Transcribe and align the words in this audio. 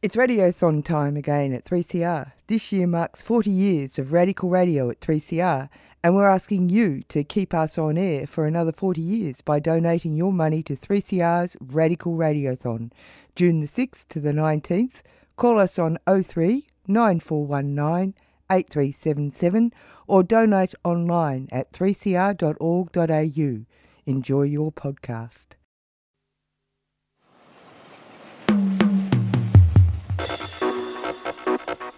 It's 0.00 0.14
Radiothon 0.14 0.84
time 0.84 1.16
again 1.16 1.52
at 1.52 1.64
3CR. 1.64 2.30
This 2.46 2.70
year 2.70 2.86
marks 2.86 3.20
40 3.20 3.50
years 3.50 3.98
of 3.98 4.12
radical 4.12 4.48
radio 4.48 4.88
at 4.90 5.00
3CR, 5.00 5.68
and 6.04 6.14
we're 6.14 6.28
asking 6.28 6.68
you 6.68 7.02
to 7.08 7.24
keep 7.24 7.52
us 7.52 7.76
on 7.78 7.98
air 7.98 8.24
for 8.24 8.46
another 8.46 8.70
40 8.70 9.00
years 9.00 9.40
by 9.40 9.58
donating 9.58 10.14
your 10.14 10.32
money 10.32 10.62
to 10.62 10.76
3CR's 10.76 11.56
Radical 11.60 12.12
Radiothon. 12.14 12.92
June 13.34 13.58
the 13.58 13.66
6th 13.66 14.06
to 14.10 14.20
the 14.20 14.30
19th, 14.30 15.02
call 15.34 15.58
us 15.58 15.80
on 15.80 15.98
03 16.06 16.68
9419 16.86 18.14
8377 18.52 19.72
or 20.06 20.22
donate 20.22 20.76
online 20.84 21.48
at 21.50 21.72
3cr.org.au. 21.72 23.64
Enjoy 24.06 24.42
your 24.42 24.70
podcast. 24.70 25.57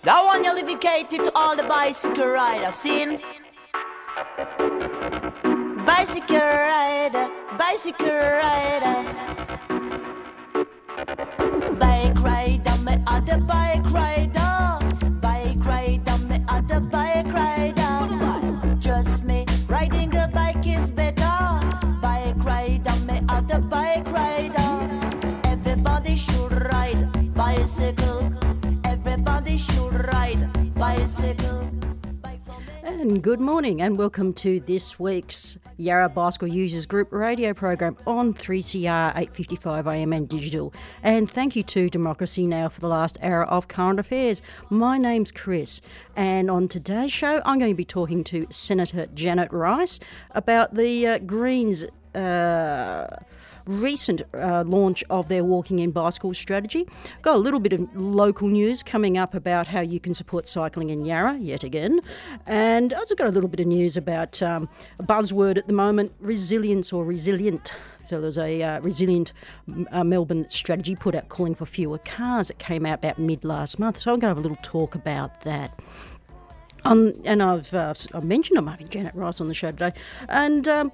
That 0.03 0.25
one 0.25 0.43
you 0.43 0.55
dedicated 0.57 1.27
to 1.27 1.33
all 1.35 1.55
the 1.55 1.63
bicycle 1.65 2.27
riders, 2.27 2.75
seen? 2.75 3.21
Bicycle 5.85 6.39
rider, 6.39 7.29
bicycle 7.59 8.09
rider. 8.09 8.97
Bike 11.79 12.19
rider, 12.21 12.77
me 12.83 12.97
other 13.07 13.41
bike 13.41 13.91
rider. 13.91 14.79
Bike 15.21 15.67
rider, 15.67 16.19
me 16.29 16.45
other 16.49 16.81
bike 16.81 17.27
rider. 17.27 17.80
And 33.11 33.25
good 33.25 33.41
morning, 33.41 33.83
and 33.83 33.99
welcome 33.99 34.33
to 34.35 34.61
this 34.61 35.01
week's 35.01 35.59
Yarra 35.77 36.09
Bicycle 36.09 36.47
Users 36.47 36.87
Group 36.87 37.11
radio 37.11 37.53
program 37.53 37.97
on 38.07 38.33
3CR 38.33 39.11
855 39.17 39.89
AM 39.89 40.13
and 40.13 40.29
digital. 40.29 40.73
And 41.03 41.29
thank 41.29 41.57
you 41.57 41.65
to 41.65 41.91
Democracy 41.91 42.47
Now! 42.47 42.69
for 42.69 42.79
the 42.79 42.87
last 42.87 43.19
hour 43.21 43.43
of 43.47 43.67
current 43.67 43.99
affairs. 43.99 44.43
My 44.69 44.97
name's 44.97 45.33
Chris, 45.33 45.81
and 46.15 46.49
on 46.49 46.69
today's 46.69 47.11
show, 47.11 47.43
I'm 47.45 47.59
going 47.59 47.73
to 47.73 47.77
be 47.77 47.85
talking 47.85 48.23
to 48.23 48.47
Senator 48.49 49.07
Janet 49.13 49.51
Rice 49.51 49.99
about 50.31 50.75
the 50.75 51.09
uh, 51.09 51.19
Greens. 51.19 51.87
Uh, 52.15 53.09
recent 53.71 54.23
uh, 54.35 54.65
launch 54.67 55.05
of 55.11 55.29
their 55.29 55.45
walking 55.45 55.79
in 55.79 55.91
bicycle 55.91 56.35
strategy. 56.35 56.89
Got 57.23 57.37
a 57.37 57.39
little 57.39 57.61
bit 57.61 57.73
of 57.73 57.95
local 57.95 58.49
news 58.49 58.83
coming 58.83 59.17
up 59.17 59.35
about 59.35 59.67
how 59.67 59.81
you 59.81 60.01
can 60.01 60.15
support 60.15 60.49
cycling 60.49 60.91
in 60.91 61.05
Yarra 61.05 61.37
yet 61.39 61.65
again. 61.65 62.01
And 62.47 62.93
I've 62.93 63.17
got 63.17 63.29
a 63.29 63.31
little 63.31 63.49
bit 63.49 63.61
of 63.61 63.67
news 63.67 63.97
about 63.97 64.43
um, 64.43 64.69
a 64.99 65.03
buzzword 65.03 65.57
at 65.57 65.67
the 65.67 65.73
moment 65.73 66.13
resilience 66.21 66.93
or 66.93 67.05
resilient. 67.05 67.75
So 68.05 68.21
there's 68.21 68.39
a 68.39 68.63
uh, 68.63 68.81
resilient 68.81 69.33
uh, 69.93 70.05
Melbourne 70.05 70.49
strategy 70.49 70.97
put 70.97 71.15
out 71.15 71.29
calling 71.29 71.55
for 71.55 71.67
fewer 71.67 71.99
cars. 71.99 72.51
It 72.51 72.59
came 72.59 72.87
out 72.87 72.99
about 72.99 73.19
mid 73.19 73.45
last 73.45 73.79
month. 73.79 73.99
So 73.99 74.13
I'm 74.13 74.19
going 74.19 74.35
to 74.35 74.37
have 74.37 74.39
a 74.39 74.49
little 74.49 74.59
talk 74.63 74.95
about 74.95 75.43
that. 75.43 75.81
Um, 76.85 77.15
and 77.25 77.43
I've, 77.43 77.73
uh, 77.75 77.95
I've 78.15 78.25
mentioned 78.25 78.59
I'm 78.59 78.67
having 78.67 78.89
Janet 78.89 79.15
Rice 79.15 79.41
on 79.41 79.49
the 79.49 79.55
show 79.55 79.71
today. 79.71 79.93
And 80.29 80.67
um, 80.67 80.93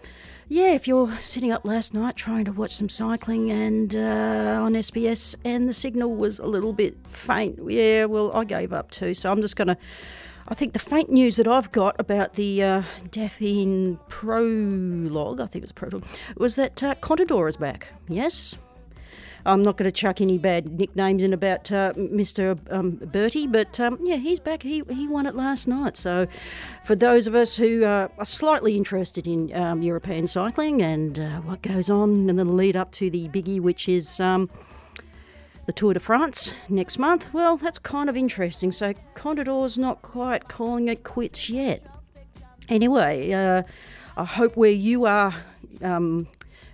yeah, 0.48 0.72
if 0.72 0.86
you're 0.86 1.10
sitting 1.18 1.50
up 1.50 1.64
last 1.64 1.92
night 1.92 2.14
trying 2.14 2.44
to 2.44 2.52
watch 2.52 2.74
some 2.74 2.88
cycling 2.88 3.50
and 3.50 3.96
uh, 3.96 4.60
on 4.62 4.74
SBS 4.74 5.34
and 5.44 5.68
the 5.68 5.72
signal 5.72 6.14
was 6.14 6.38
a 6.38 6.46
little 6.46 6.72
bit 6.72 6.96
faint, 7.04 7.58
yeah, 7.68 8.04
well, 8.04 8.30
I 8.32 8.44
gave 8.44 8.72
up 8.72 8.90
too. 8.90 9.14
So 9.14 9.30
I'm 9.30 9.40
just 9.40 9.56
going 9.56 9.68
to. 9.68 9.76
I 10.48 10.54
think 10.54 10.74
the 10.74 10.78
faint 10.78 11.10
news 11.10 11.38
that 11.38 11.48
I've 11.48 11.72
got 11.72 11.96
about 11.98 12.34
the 12.34 12.62
uh, 12.62 12.82
Dauphine 13.10 13.98
prologue, 14.08 15.40
I 15.40 15.46
think 15.46 15.56
it 15.56 15.62
was 15.62 15.70
a 15.72 15.74
prologue, 15.74 16.04
was 16.36 16.54
that 16.54 16.80
uh, 16.84 16.94
Contador 16.96 17.48
is 17.48 17.56
back. 17.56 17.88
Yes, 18.06 18.56
I'm 19.46 19.62
not 19.62 19.76
going 19.76 19.90
to 19.90 19.92
chuck 19.92 20.20
any 20.20 20.38
bad 20.38 20.78
nicknames 20.78 21.22
in 21.22 21.32
about 21.32 21.70
uh, 21.70 21.92
Mr. 21.94 22.58
Um, 22.70 22.96
Bertie, 22.96 23.46
but 23.46 23.78
um, 23.78 23.98
yeah, 24.02 24.16
he's 24.16 24.40
back. 24.40 24.64
He, 24.64 24.82
he 24.88 25.06
won 25.06 25.24
it 25.24 25.36
last 25.36 25.68
night. 25.68 25.96
So, 25.96 26.26
for 26.84 26.96
those 26.96 27.28
of 27.28 27.34
us 27.36 27.56
who 27.56 27.84
uh, 27.84 28.08
are 28.18 28.24
slightly 28.24 28.76
interested 28.76 29.26
in 29.26 29.54
um, 29.54 29.82
European 29.82 30.26
cycling 30.26 30.82
and 30.82 31.18
uh, 31.18 31.40
what 31.42 31.62
goes 31.62 31.88
on 31.88 32.28
in 32.28 32.34
the 32.34 32.44
lead 32.44 32.74
up 32.74 32.90
to 32.92 33.08
the 33.08 33.28
biggie, 33.28 33.60
which 33.60 33.88
is 33.88 34.18
um, 34.18 34.50
the 35.66 35.72
Tour 35.72 35.94
de 35.94 36.00
France 36.00 36.52
next 36.68 36.98
month, 36.98 37.32
well, 37.32 37.56
that's 37.56 37.78
kind 37.78 38.10
of 38.10 38.16
interesting. 38.16 38.72
So, 38.72 38.94
Contador's 39.14 39.78
not 39.78 40.02
quite 40.02 40.48
calling 40.48 40.88
it 40.88 41.04
quits 41.04 41.48
yet. 41.48 41.82
Anyway, 42.68 43.32
uh, 43.32 43.62
I 44.16 44.24
hope 44.24 44.56
where 44.56 44.72
you 44.72 45.04
are 45.04 45.32
um, 45.82 46.26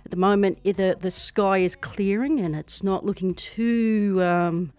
at 0.05 0.11
the 0.11 0.17
moment, 0.17 0.63
the 0.63 0.97
the 0.99 1.11
sky 1.11 1.59
is 1.59 1.75
clearing 1.75 2.39
and 2.39 2.55
it's 2.55 2.83
not 2.83 3.05
looking 3.05 3.33
too 3.33 4.19
um, 4.21 4.73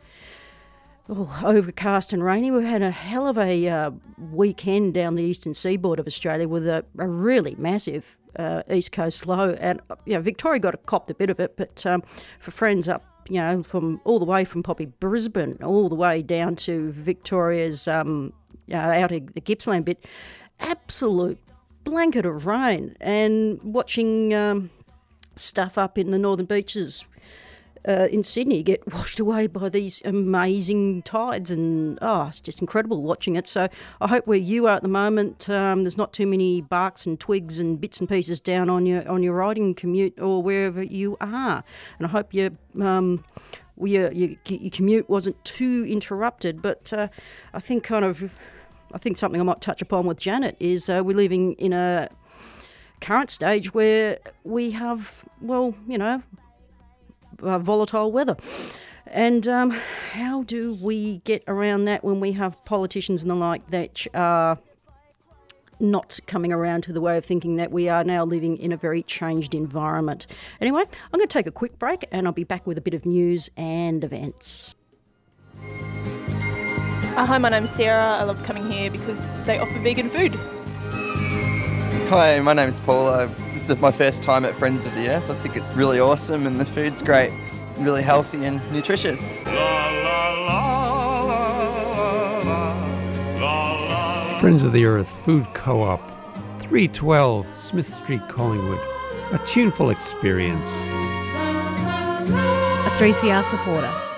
oh, 1.09 1.41
overcast 1.45 2.13
and 2.13 2.23
rainy. 2.23 2.51
We've 2.51 2.65
had 2.65 2.83
a 2.83 2.91
hell 2.91 3.27
of 3.27 3.39
a 3.39 3.69
uh, 3.69 3.91
weekend 4.19 4.95
down 4.95 5.15
the 5.15 5.23
eastern 5.23 5.55
seaboard 5.55 5.99
of 5.99 6.07
Australia 6.07 6.49
with 6.49 6.67
a, 6.67 6.85
a 6.99 7.07
really 7.07 7.55
massive 7.59 8.19
uh, 8.37 8.63
east 8.71 8.93
coast 8.93 9.19
slow, 9.19 9.51
and 9.61 9.81
uh, 9.91 9.97
you 10.05 10.15
know, 10.15 10.21
Victoria 10.21 10.61
got 10.61 10.75
a 10.75 10.79
copped 10.79 11.11
a 11.11 11.15
bit 11.15 11.31
of 11.31 11.41
it, 11.41 11.57
but 11.57 11.85
um, 11.87 12.03
for 12.41 12.51
friends 12.51 12.89
up. 12.89 13.05
You 13.31 13.41
know, 13.41 13.63
from 13.63 14.03
all 14.05 14.19
the 14.19 14.27
way 14.27 14.45
from 14.45 14.63
Poppy 14.63 14.85
Brisbane, 14.85 15.57
all 15.63 15.89
the 15.89 15.95
way 15.95 16.21
down 16.21 16.57
to 16.57 16.93
Victoria's 16.93 17.89
um, 17.89 18.35
uh, 18.71 18.77
out 18.77 19.13
of 19.13 19.33
the 19.33 19.41
Gippsland 19.41 19.87
bit, 19.87 20.05
absolute 20.61 21.39
blanket 21.85 22.27
of 22.27 22.47
rain. 22.47 22.97
And 23.01 23.61
watching 23.63 24.35
um, 24.35 24.71
stuff 25.37 25.77
up 25.79 25.99
in 25.99 26.11
the 26.11 26.19
northern 26.19 26.47
beaches 26.47 27.05
uh, 27.87 28.09
in 28.11 28.23
Sydney 28.23 28.63
get 28.63 28.81
washed 28.93 29.21
away 29.21 29.47
by 29.47 29.69
these 29.69 30.03
amazing 30.05 31.03
tides, 31.03 31.51
and 31.51 31.99
oh, 32.01 32.27
it's 32.29 32.41
just 32.41 32.61
incredible 32.61 33.03
watching 33.03 33.37
it. 33.37 33.47
So 33.47 33.69
I 34.01 34.09
hope 34.09 34.27
where 34.27 34.39
you 34.39 34.67
are 34.67 34.77
at 34.77 34.83
the 34.83 34.89
moment, 34.89 35.49
um, 35.51 35.85
there's 35.85 35.99
not 35.99 36.13
too 36.13 36.27
many 36.27 36.61
barks 36.61 37.07
and 37.07 37.19
twigs 37.19 37.59
and 37.59 37.81
bits 37.81 38.01
and 38.01 38.09
pieces 38.09 38.41
down 38.41 38.71
on 38.71 38.87
your 38.87 39.07
on 39.09 39.23
your 39.23 39.35
riding 39.35 39.75
commute 39.75 40.19
or 40.19 40.43
wherever 40.43 40.83
you 40.83 41.17
are, 41.21 41.65
and 41.99 42.07
I 42.07 42.11
hope 42.11 42.33
you. 42.35 42.57
Um, 42.81 43.25
your, 43.77 44.13
your, 44.13 44.37
your 44.47 44.71
commute 44.71 45.11
wasn't 45.11 45.45
too 45.45 45.85
interrupted, 45.89 46.63
but 46.63 46.93
uh, 46.93 47.09
I 47.53 47.59
think 47.59 47.83
kind 47.83 48.05
of, 48.05 48.33
I 48.93 48.99
think 48.99 49.17
something 49.17 49.41
I 49.41 49.43
might 49.43 49.61
touch 49.61 49.83
upon 49.83 50.07
with 50.07 50.21
Janet 50.21 50.57
is 50.61 50.89
uh, 50.89 51.03
we're 51.05 51.17
living 51.17 51.55
in 51.55 51.73
a 51.73 52.09
current 53.05 53.31
stage 53.31 53.75
where 53.75 54.19
we 54.45 54.71
have, 54.71 55.27
well, 55.43 55.75
you 55.87 55.99
know, 55.99 56.23
uh, 57.43 57.59
volatile 57.59 58.11
weather. 58.11 58.37
And 59.07 59.47
um, 59.47 59.71
how 60.13 60.43
do 60.45 60.75
we 60.75 61.19
get 61.19 61.45
around 61.47 61.85
that 61.85 62.03
when 62.03 62.19
we 62.19 62.33
have 62.33 62.65
politicians 62.65 63.23
and 63.23 63.31
the 63.31 63.35
like 63.35 63.67
that 63.69 64.07
are 64.15 64.59
not 65.79 66.19
coming 66.27 66.51
around 66.51 66.83
to 66.85 66.93
the 66.95 67.01
way 67.01 67.19
of 67.19 67.27
thinking 67.27 67.57
that 67.57 67.71
we 67.71 67.91
are 67.91 68.05
now 68.05 68.25
living 68.25 68.57
in 68.57 68.73
a 68.73 68.77
very 68.77 69.03
changed 69.03 69.55
environment? 69.55 70.27
Anyway, 70.63 70.81
I'm 70.81 71.19
going 71.19 71.29
to 71.29 71.33
take 71.33 71.47
a 71.47 71.53
quick 71.53 71.79
break 71.79 72.07
and 72.11 72.27
I'll 72.27 72.33
be 72.33 72.45
back 72.45 72.67
with 72.67 72.79
a 72.79 72.81
bit 72.81 72.95
of 72.95 73.05
news 73.05 73.51
and 73.59 74.03
events. 74.03 74.75
Uh, 77.17 77.27
hi, 77.27 77.37
my 77.37 77.51
name's 77.51 77.71
Sarah. 77.71 78.17
I 78.19 78.23
love 78.25 78.43
coming 78.45 78.69
here 78.69 78.91
because 78.91 79.39
they 79.45 79.59
offer 79.59 79.79
vegan 79.81 80.09
food. 80.09 80.37
Hi, 82.17 82.39
my 82.39 82.53
name 82.53 82.69
is 82.69 82.79
Paula. 82.79 83.27
This 83.55 83.69
is 83.69 83.81
my 83.81 83.91
first 83.91 84.23
time 84.23 84.45
at 84.45 84.57
Friends 84.57 84.87
of 84.87 84.95
the 84.95 85.09
Earth. 85.09 85.29
I 85.29 85.35
think 85.43 85.57
it's 85.57 85.73
really 85.73 85.99
awesome 85.99 86.47
and 86.47 86.61
the 86.61 86.65
food's 86.65 87.03
great, 87.03 87.33
really 87.79 88.03
healthy 88.03 88.45
and 88.45 88.61
nutritious. 88.71 89.19
Friends 94.41 94.63
of 94.63 94.71
the 94.71 94.85
Earth 94.85 95.09
Food 95.09 95.45
Co 95.55 95.83
op, 95.83 96.01
312 96.61 97.59
Smith 97.59 97.93
Street, 97.93 98.23
Collingwood. 98.29 98.79
A 99.33 99.41
tuneful 99.45 99.91
experience. 99.91 100.71
a 102.31 102.91
3CR 102.97 103.43
supporter. 103.43 104.14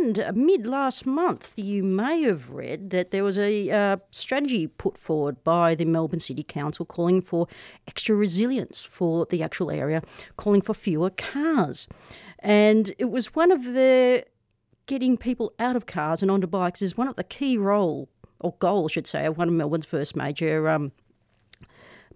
And 0.00 0.30
mid 0.36 0.64
last 0.64 1.06
month, 1.06 1.54
you 1.56 1.82
may 1.82 2.22
have 2.22 2.50
read 2.50 2.90
that 2.90 3.10
there 3.10 3.24
was 3.24 3.36
a 3.36 3.68
uh, 3.68 3.96
strategy 4.12 4.68
put 4.68 4.96
forward 4.96 5.42
by 5.42 5.74
the 5.74 5.84
Melbourne 5.86 6.20
City 6.20 6.44
Council 6.44 6.86
calling 6.86 7.20
for 7.20 7.48
extra 7.88 8.14
resilience 8.14 8.84
for 8.84 9.26
the 9.26 9.42
actual 9.42 9.72
area, 9.72 10.00
calling 10.36 10.60
for 10.60 10.72
fewer 10.72 11.10
cars. 11.10 11.88
And 12.38 12.92
it 12.96 13.06
was 13.06 13.34
one 13.34 13.50
of 13.50 13.64
the 13.64 14.24
getting 14.86 15.16
people 15.16 15.52
out 15.58 15.74
of 15.74 15.86
cars 15.86 16.22
and 16.22 16.30
onto 16.30 16.46
bikes 16.46 16.80
is 16.80 16.96
one 16.96 17.08
of 17.08 17.16
the 17.16 17.24
key 17.24 17.58
role 17.58 18.08
or 18.38 18.54
goal, 18.60 18.84
I 18.84 18.92
should 18.92 19.08
say, 19.08 19.26
of 19.26 19.36
one 19.36 19.48
of 19.48 19.54
Melbourne's 19.54 19.84
first 19.84 20.14
major 20.14 20.68
um, 20.68 20.92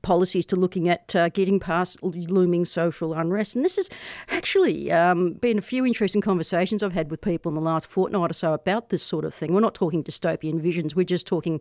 policies 0.02 0.44
to 0.46 0.56
looking 0.56 0.88
at 0.88 1.14
uh, 1.14 1.28
getting 1.28 1.58
past 1.58 2.02
looming 2.02 2.64
social 2.64 3.14
unrest. 3.14 3.56
And 3.56 3.64
this 3.64 3.76
has 3.76 3.88
actually 4.28 4.90
um, 4.92 5.34
been 5.34 5.58
a 5.58 5.62
few 5.62 5.86
interesting 5.86 6.20
conversations 6.20 6.82
I've 6.82 6.92
had 6.92 7.10
with 7.10 7.20
people 7.20 7.50
in 7.50 7.54
the 7.54 7.60
last 7.60 7.88
fortnight 7.88 8.30
or 8.30 8.34
so 8.34 8.52
about 8.52 8.90
this 8.90 9.02
sort 9.02 9.24
of 9.24 9.34
thing. 9.34 9.54
We're 9.54 9.60
not 9.60 9.74
talking 9.74 10.04
dystopian 10.04 10.60
visions, 10.60 10.94
we're 10.94 11.04
just 11.04 11.26
talking 11.26 11.60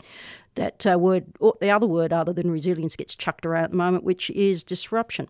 that 0.56 0.86
uh, 0.86 1.00
word, 1.00 1.26
or 1.40 1.54
the 1.62 1.70
other 1.70 1.88
word 1.88 2.12
other 2.12 2.34
than 2.34 2.52
resilience 2.52 2.96
gets 2.96 3.16
chucked 3.16 3.46
around 3.46 3.66
at 3.66 3.72
the 3.72 3.78
moment, 3.78 4.04
which 4.04 4.30
is 4.32 4.64
disruption. 4.64 5.30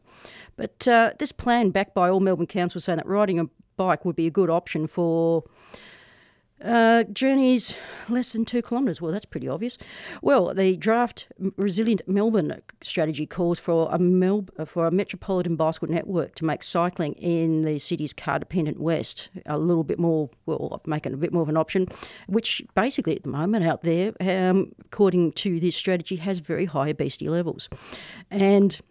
But 0.56 0.88
uh, 0.88 1.12
this 1.20 1.32
plan, 1.32 1.70
backed 1.70 1.94
by 1.94 2.10
all 2.10 2.20
Melbourne 2.20 2.48
councils, 2.48 2.86
saying 2.86 2.98
that 2.98 3.08
riding 3.08 3.40
a 3.40 3.46
bike 3.78 4.06
would 4.06 4.16
be 4.16 4.28
a 4.28 4.32
good 4.32 4.50
option 4.50 4.88
for 4.88 5.44
uh, 6.64 7.04
journeys 7.06 7.78
less 8.10 8.34
than 8.34 8.46
two 8.46 8.62
kilometres. 8.62 9.02
Well, 9.02 9.12
that's 9.12 9.26
pretty 9.26 9.48
obvious. 9.48 9.78
Well, 10.22 10.54
the 10.54 10.78
draft 10.78 11.28
Resilient 11.58 12.02
Melbourne 12.08 12.62
strategy 12.82 13.26
calls 13.26 13.60
for 13.60 13.90
a 13.92 14.00
Mel- 14.00 14.46
for 14.66 14.88
a 14.88 14.92
metropolitan 14.92 15.56
bicycle 15.56 15.88
network 15.88 16.36
to 16.36 16.46
make 16.46 16.64
cycling 16.64 17.14
in 17.14 17.62
the 17.62 17.80
city's 17.80 18.14
car-dependent 18.14 18.80
west 18.80 19.30
a 19.46 19.58
little 19.58 19.84
bit 19.84 20.00
more, 20.00 20.30
well, 20.46 20.82
make 20.86 21.06
it 21.06 21.14
a 21.14 21.18
bit 21.18 21.34
more 21.34 21.44
of 21.44 21.50
an 21.50 21.58
option, 21.58 21.88
which 22.28 22.62
basically 22.76 23.16
at 23.16 23.24
the 23.24 23.30
moment 23.30 23.66
out 23.66 23.82
there, 23.82 24.14
um, 24.20 24.72
according 24.86 25.32
to 25.32 25.60
this 25.60 25.76
strategy, 25.76 26.18
has 26.18 26.40
very 26.40 26.66
high 26.66 26.90
obesity 26.90 27.30
levels, 27.30 27.70
and 28.30 28.82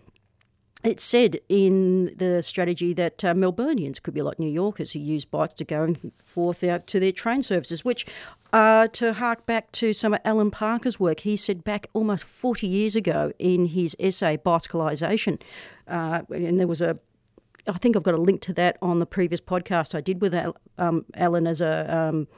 it 0.82 1.00
said 1.00 1.38
in 1.48 2.14
the 2.16 2.42
strategy 2.42 2.92
that 2.94 3.24
uh, 3.24 3.34
Melburnians 3.34 4.02
could 4.02 4.14
be 4.14 4.22
like 4.22 4.38
New 4.38 4.50
Yorkers 4.50 4.92
who 4.92 4.98
use 4.98 5.24
bikes 5.24 5.54
to 5.54 5.64
go 5.64 5.82
and 5.82 6.12
forth 6.16 6.64
out 6.64 6.86
to 6.88 7.00
their 7.00 7.12
train 7.12 7.42
services, 7.42 7.84
which, 7.84 8.06
uh, 8.52 8.88
to 8.88 9.12
hark 9.12 9.44
back 9.46 9.70
to 9.72 9.92
some 9.92 10.14
of 10.14 10.20
Alan 10.24 10.50
Parker's 10.50 10.98
work, 10.98 11.20
he 11.20 11.36
said 11.36 11.64
back 11.64 11.88
almost 11.92 12.24
40 12.24 12.66
years 12.66 12.96
ago 12.96 13.32
in 13.38 13.66
his 13.66 13.94
essay, 14.00 14.36
Bicyclisation, 14.38 15.40
uh, 15.86 16.22
and 16.30 16.58
there 16.58 16.66
was 16.66 16.80
a 16.80 16.98
I 17.66 17.72
think 17.72 17.96
I've 17.96 18.02
got 18.02 18.14
a 18.14 18.20
link 18.20 18.40
to 18.42 18.52
that 18.54 18.78
on 18.80 18.98
the 18.98 19.06
previous 19.06 19.40
podcast 19.40 19.94
I 19.94 20.00
did 20.00 20.20
with 20.20 20.34
um, 20.78 21.04
Alan 21.14 21.46
as 21.46 21.60
a 21.60 21.94
um, 21.94 22.28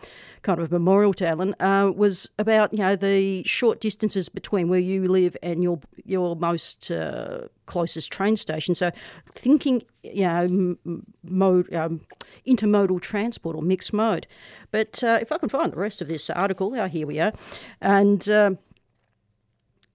kind 0.43 0.61
of 0.61 0.71
a 0.71 0.79
memorial 0.79 1.15
to 1.15 1.27
Alan. 1.27 1.55
Uh, 1.61 1.93
was 1.95 2.31
about 2.39 2.73
you 2.73 2.81
know 2.81 2.97
the 2.97 3.43
short 3.45 3.81
distances 3.81 4.29
between 4.29 4.69
where 4.69 4.81
you 4.81 5.09
live 5.09 5.37
and 5.43 5.63
your 5.63 5.81
your 6.05 6.37
most 6.37 6.91
uh, 6.91 7.49
closest 7.73 8.13
train 8.13 8.37
station. 8.37 8.75
So 8.75 8.91
thinking 9.31 9.83
you 10.03 10.27
know 10.27 10.77
mode 11.23 11.73
um, 11.75 12.01
intermodal 12.47 13.01
transport 13.01 13.57
or 13.57 13.63
mixed 13.63 13.93
mode. 13.93 14.27
But 14.71 15.03
uh, 15.03 15.19
if 15.21 15.33
I 15.33 15.39
can 15.39 15.49
find 15.49 15.73
the 15.73 15.77
rest 15.77 16.03
of 16.03 16.09
this 16.09 16.29
article, 16.31 16.75
oh, 16.77 16.89
here 16.89 17.07
we 17.07 17.21
are, 17.21 17.33
and. 17.81 18.29
Um, 18.29 18.59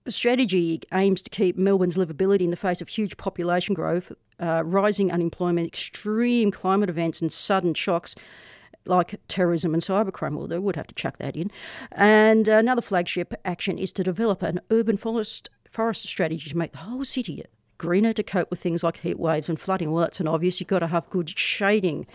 the 0.03 0.13
strategy 0.13 0.79
aims 0.93 1.21
to 1.21 1.29
keep 1.29 1.57
Melbourne's 1.57 1.97
livability 1.97 2.39
in 2.39 2.49
the 2.49 2.55
face 2.55 2.79
of 2.81 2.87
huge 2.87 3.17
population 3.17 3.75
growth, 3.75 4.13
uh, 4.39 4.63
rising 4.65 5.11
unemployment, 5.11 5.67
extreme 5.67 6.49
climate 6.49 6.89
events, 6.89 7.21
and 7.21 7.29
sudden 7.29 7.73
shocks 7.73 8.15
like 8.85 9.19
terrorism 9.27 9.73
and 9.73 9.83
cybercrime. 9.83 10.37
Well, 10.37 10.47
they 10.47 10.59
would 10.59 10.77
have 10.77 10.87
to 10.87 10.95
chuck 10.95 11.17
that 11.17 11.35
in. 11.35 11.51
And 11.91 12.47
another 12.47 12.81
flagship 12.81 13.33
action 13.43 13.77
is 13.77 13.91
to 13.91 14.03
develop 14.03 14.41
an 14.43 14.61
urban 14.71 14.95
forest 14.95 15.49
forest 15.69 16.07
strategy 16.07 16.49
to 16.49 16.57
make 16.57 16.71
the 16.71 16.77
whole 16.79 17.03
city 17.03 17.43
greener 17.77 18.13
to 18.13 18.23
cope 18.23 18.49
with 18.49 18.59
things 18.59 18.83
like 18.83 18.97
heat 18.97 19.19
waves 19.19 19.49
and 19.49 19.59
flooding. 19.59 19.91
Well, 19.91 20.01
that's 20.01 20.19
an 20.19 20.27
obvious. 20.27 20.59
You've 20.59 20.67
got 20.67 20.79
to 20.79 20.87
have 20.87 21.09
good 21.09 21.37
shading. 21.37 22.07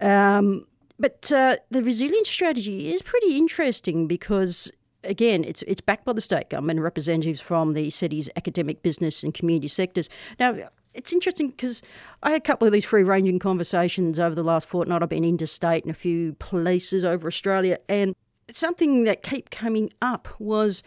Um, 0.00 0.66
but 0.98 1.32
uh, 1.32 1.56
the 1.70 1.82
resilience 1.82 2.28
strategy 2.28 2.92
is 2.92 3.02
pretty 3.02 3.36
interesting 3.36 4.06
because 4.06 4.70
again, 5.04 5.44
it's 5.44 5.62
it's 5.62 5.80
backed 5.80 6.04
by 6.04 6.12
the 6.12 6.20
state 6.20 6.50
government 6.50 6.78
and 6.78 6.84
representatives 6.84 7.40
from 7.40 7.74
the 7.74 7.90
city's 7.90 8.28
academic, 8.36 8.82
business, 8.82 9.22
and 9.22 9.34
community 9.34 9.68
sectors. 9.68 10.08
Now, 10.38 10.56
it's 10.94 11.12
interesting 11.12 11.48
because 11.48 11.82
I 12.22 12.30
had 12.30 12.38
a 12.38 12.44
couple 12.44 12.66
of 12.66 12.72
these 12.72 12.84
free 12.84 13.02
ranging 13.02 13.38
conversations 13.38 14.18
over 14.18 14.34
the 14.34 14.44
last 14.44 14.68
fortnight. 14.68 15.02
I've 15.02 15.08
been 15.08 15.24
interstate 15.24 15.84
in 15.84 15.90
a 15.90 15.94
few 15.94 16.34
places 16.34 17.04
over 17.04 17.26
Australia, 17.26 17.78
and 17.88 18.14
something 18.50 19.04
that 19.04 19.22
kept 19.22 19.50
coming 19.50 19.90
up 20.00 20.28
was 20.38 20.82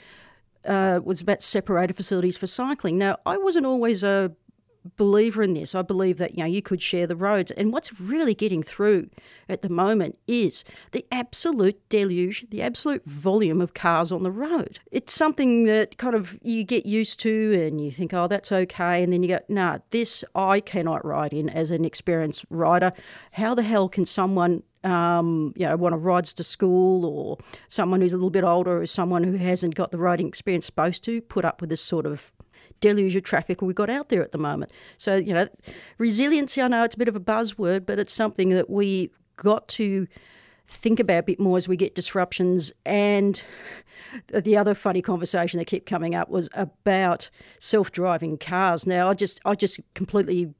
uh, 0.67 0.99
was 1.03 1.21
about 1.21 1.43
separated 1.43 1.95
facilities 1.95 2.37
for 2.37 2.47
cycling. 2.47 2.97
Now, 2.97 3.17
I 3.25 3.37
wasn't 3.37 3.65
always 3.65 4.03
a 4.03 4.33
believer 4.97 5.41
in 5.41 5.53
this. 5.53 5.75
I 5.75 5.81
believe 5.81 6.17
that 6.17 6.35
you 6.35 6.43
know 6.43 6.49
you 6.49 6.61
could 6.61 6.81
share 6.81 7.07
the 7.07 7.15
roads, 7.15 7.51
and 7.51 7.73
what's 7.73 7.99
really 7.99 8.33
getting 8.33 8.63
through 8.63 9.09
at 9.49 9.61
the 9.61 9.69
moment 9.69 10.17
is 10.27 10.63
the 10.91 11.05
absolute 11.11 11.77
deluge, 11.89 12.45
the 12.49 12.61
absolute 12.61 13.05
volume 13.05 13.61
of 13.61 13.73
cars 13.73 14.11
on 14.11 14.23
the 14.23 14.31
road. 14.31 14.79
It's 14.91 15.13
something 15.13 15.65
that 15.65 15.97
kind 15.97 16.15
of 16.15 16.39
you 16.41 16.63
get 16.63 16.85
used 16.85 17.19
to, 17.21 17.53
and 17.65 17.81
you 17.81 17.91
think, 17.91 18.13
oh, 18.13 18.27
that's 18.27 18.51
okay, 18.51 19.03
and 19.03 19.11
then 19.11 19.23
you 19.23 19.29
go, 19.29 19.39
nah, 19.49 19.79
this 19.91 20.23
I 20.33 20.59
cannot 20.59 21.05
ride 21.05 21.33
in 21.33 21.49
as 21.49 21.71
an 21.71 21.85
experienced 21.85 22.45
rider. 22.49 22.93
How 23.33 23.55
the 23.55 23.63
hell 23.63 23.89
can 23.89 24.05
someone 24.05 24.63
um, 24.85 25.51
you 25.55 25.65
know, 25.65 25.75
one 25.75 25.93
of 25.93 26.05
rides 26.05 26.33
to 26.35 26.43
school 26.43 27.05
or 27.05 27.37
someone 27.67 28.01
who's 28.01 28.13
a 28.13 28.17
little 28.17 28.29
bit 28.29 28.43
older 28.43 28.81
or 28.81 28.85
someone 28.85 29.23
who 29.23 29.35
hasn't 29.35 29.73
got 29.73 29.91
the 29.91 29.97
riding 29.97 30.27
experience 30.27 30.67
supposed 30.67 31.03
to 31.05 31.21
put 31.21 31.43
up 31.43 31.59
with 31.59 31.71
this 31.71 31.81
sort 31.81 32.05
of 32.05 32.31
deluge 32.85 33.15
of 33.15 33.23
traffic 33.23 33.61
we've 33.61 33.75
got 33.75 33.89
out 33.89 34.09
there 34.09 34.21
at 34.21 34.31
the 34.31 34.37
moment. 34.37 34.71
So, 34.97 35.15
you 35.15 35.33
know, 35.33 35.47
resiliency, 35.97 36.61
I 36.61 36.67
know 36.67 36.83
it's 36.83 36.95
a 36.95 36.97
bit 36.97 37.07
of 37.07 37.15
a 37.15 37.19
buzzword, 37.19 37.85
but 37.85 37.99
it's 37.99 38.13
something 38.13 38.49
that 38.49 38.69
we 38.69 39.11
got 39.37 39.67
to 39.69 40.07
think 40.67 40.99
about 40.99 41.19
a 41.19 41.23
bit 41.23 41.39
more 41.39 41.57
as 41.57 41.67
we 41.67 41.77
get 41.77 41.95
disruptions. 41.95 42.73
And 42.85 43.43
the 44.31 44.57
other 44.57 44.73
funny 44.73 45.01
conversation 45.01 45.57
that 45.57 45.65
kept 45.65 45.85
coming 45.85 46.15
up 46.15 46.29
was 46.29 46.49
about 46.53 47.29
self-driving 47.59 48.37
cars. 48.37 48.85
Now, 48.87 49.09
I 49.09 49.13
just, 49.13 49.39
I 49.45 49.55
just 49.55 49.79
completely 49.93 50.53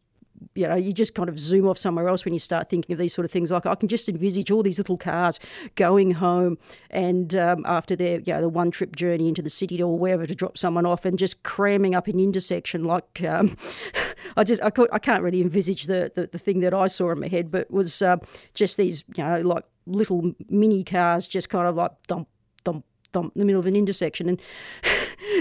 you 0.53 0.67
know, 0.67 0.75
you 0.75 0.93
just 0.93 1.15
kind 1.15 1.29
of 1.29 1.39
zoom 1.39 1.67
off 1.67 1.77
somewhere 1.77 2.07
else 2.07 2.23
when 2.23 2.33
you 2.33 2.39
start 2.39 2.69
thinking 2.69 2.93
of 2.93 2.99
these 2.99 3.13
sort 3.13 3.25
of 3.25 3.31
things. 3.31 3.51
Like 3.51 3.65
I 3.65 3.75
can 3.75 3.87
just 3.87 4.07
envisage 4.07 4.51
all 4.51 4.63
these 4.63 4.77
little 4.77 4.97
cars 4.97 5.39
going 5.75 6.11
home 6.11 6.57
and 6.89 7.35
um, 7.35 7.63
after 7.65 7.95
their, 7.95 8.19
you 8.19 8.33
know, 8.33 8.41
the 8.41 8.49
one 8.49 8.71
trip 8.71 8.95
journey 8.95 9.27
into 9.27 9.41
the 9.41 9.49
city 9.49 9.81
or 9.81 9.97
wherever 9.97 10.25
to 10.25 10.35
drop 10.35 10.57
someone 10.57 10.85
off 10.85 11.05
and 11.05 11.17
just 11.17 11.43
cramming 11.43 11.93
up 11.93 12.07
an 12.07 12.19
intersection. 12.19 12.85
Like 12.85 13.21
um, 13.23 13.55
I 14.37 14.43
just, 14.43 14.63
I, 14.63 14.69
could, 14.69 14.89
I 14.91 14.99
can't 14.99 15.23
really 15.23 15.41
envisage 15.41 15.85
the, 15.85 16.11
the, 16.13 16.27
the, 16.27 16.39
thing 16.39 16.61
that 16.61 16.73
I 16.73 16.87
saw 16.87 17.11
in 17.11 17.19
my 17.19 17.27
head, 17.27 17.51
but 17.51 17.69
was 17.71 18.01
uh, 18.01 18.17
just 18.53 18.77
these, 18.77 19.03
you 19.15 19.23
know, 19.23 19.41
like 19.41 19.65
little 19.85 20.33
mini 20.49 20.83
cars 20.83 21.27
just 21.27 21.49
kind 21.49 21.67
of 21.67 21.75
like 21.75 21.91
dump, 22.07 22.27
dump, 22.63 22.85
dump 23.15 23.33
in 23.33 23.39
the 23.39 23.45
middle 23.45 23.59
of 23.59 23.65
an 23.65 23.75
intersection. 23.75 24.27
And 24.27 24.41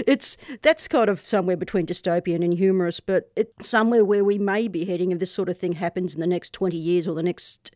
it's 0.07 0.37
that's 0.61 0.87
kind 0.87 1.09
of 1.09 1.25
somewhere 1.25 1.57
between 1.57 1.85
dystopian 1.85 2.43
and 2.43 2.53
humorous, 2.53 2.99
but 2.99 3.31
it's 3.35 3.67
somewhere 3.67 4.05
where 4.05 4.23
we 4.23 4.39
may 4.39 4.67
be 4.67 4.85
heading 4.85 5.11
if 5.11 5.19
this 5.19 5.33
sort 5.33 5.49
of 5.49 5.57
thing 5.57 5.73
happens 5.73 6.15
in 6.15 6.21
the 6.21 6.27
next 6.27 6.53
20 6.53 6.77
years 6.77 7.07
or 7.07 7.13
the 7.13 7.23
next 7.23 7.71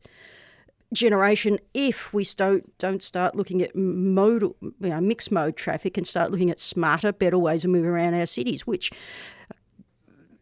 generation 0.91 1.59
if 1.75 2.11
we 2.13 2.25
don't 2.35 2.75
don't 2.79 3.03
start 3.03 3.35
looking 3.35 3.61
at 3.61 3.75
modal 3.75 4.55
you 4.61 4.89
know 4.89 4.99
mixed 4.99 5.31
mode 5.31 5.55
traffic 5.55 5.97
and 5.97 6.07
start 6.07 6.31
looking 6.31 6.49
at 6.49 6.59
smarter 6.59 7.13
better 7.13 7.37
ways 7.37 7.63
of 7.63 7.69
moving 7.69 7.91
around 7.91 8.15
our 8.15 8.25
cities 8.25 8.65
which 8.65 8.89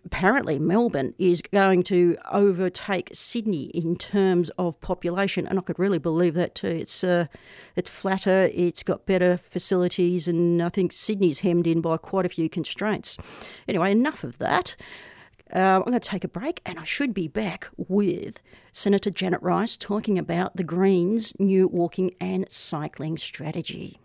apparently 0.07 0.57
Melbourne 0.57 1.13
is 1.17 1.41
going 1.41 1.83
to 1.83 2.15
overtake 2.31 3.09
Sydney 3.11 3.65
in 3.73 3.97
terms 3.97 4.49
of 4.51 4.79
population, 4.79 5.45
and 5.45 5.59
I 5.59 5.61
could 5.61 5.77
really 5.77 5.99
believe 5.99 6.33
that 6.35 6.55
too. 6.55 6.67
It's 6.67 7.03
uh, 7.03 7.25
it's 7.75 7.89
flatter, 7.89 8.49
it's 8.53 8.83
got 8.83 9.05
better 9.05 9.35
facilities, 9.35 10.27
and 10.29 10.63
I 10.63 10.69
think 10.69 10.93
Sydney's 10.93 11.39
hemmed 11.39 11.67
in 11.67 11.81
by 11.81 11.97
quite 11.97 12.25
a 12.25 12.29
few 12.29 12.47
constraints. 12.49 13.17
Anyway, 13.67 13.91
enough 13.91 14.23
of 14.23 14.37
that. 14.37 14.77
Uh, 15.53 15.59
I'm 15.59 15.81
going 15.81 15.93
to 15.93 15.99
take 15.99 16.23
a 16.23 16.29
break, 16.29 16.61
and 16.65 16.79
I 16.79 16.85
should 16.85 17.13
be 17.13 17.27
back 17.27 17.67
with 17.75 18.41
Senator 18.71 19.09
Janet 19.09 19.41
Rice 19.41 19.75
talking 19.75 20.17
about 20.17 20.55
the 20.55 20.63
Greens' 20.63 21.33
new 21.37 21.67
walking 21.67 22.15
and 22.21 22.49
cycling 22.49 23.17
strategy. 23.17 23.99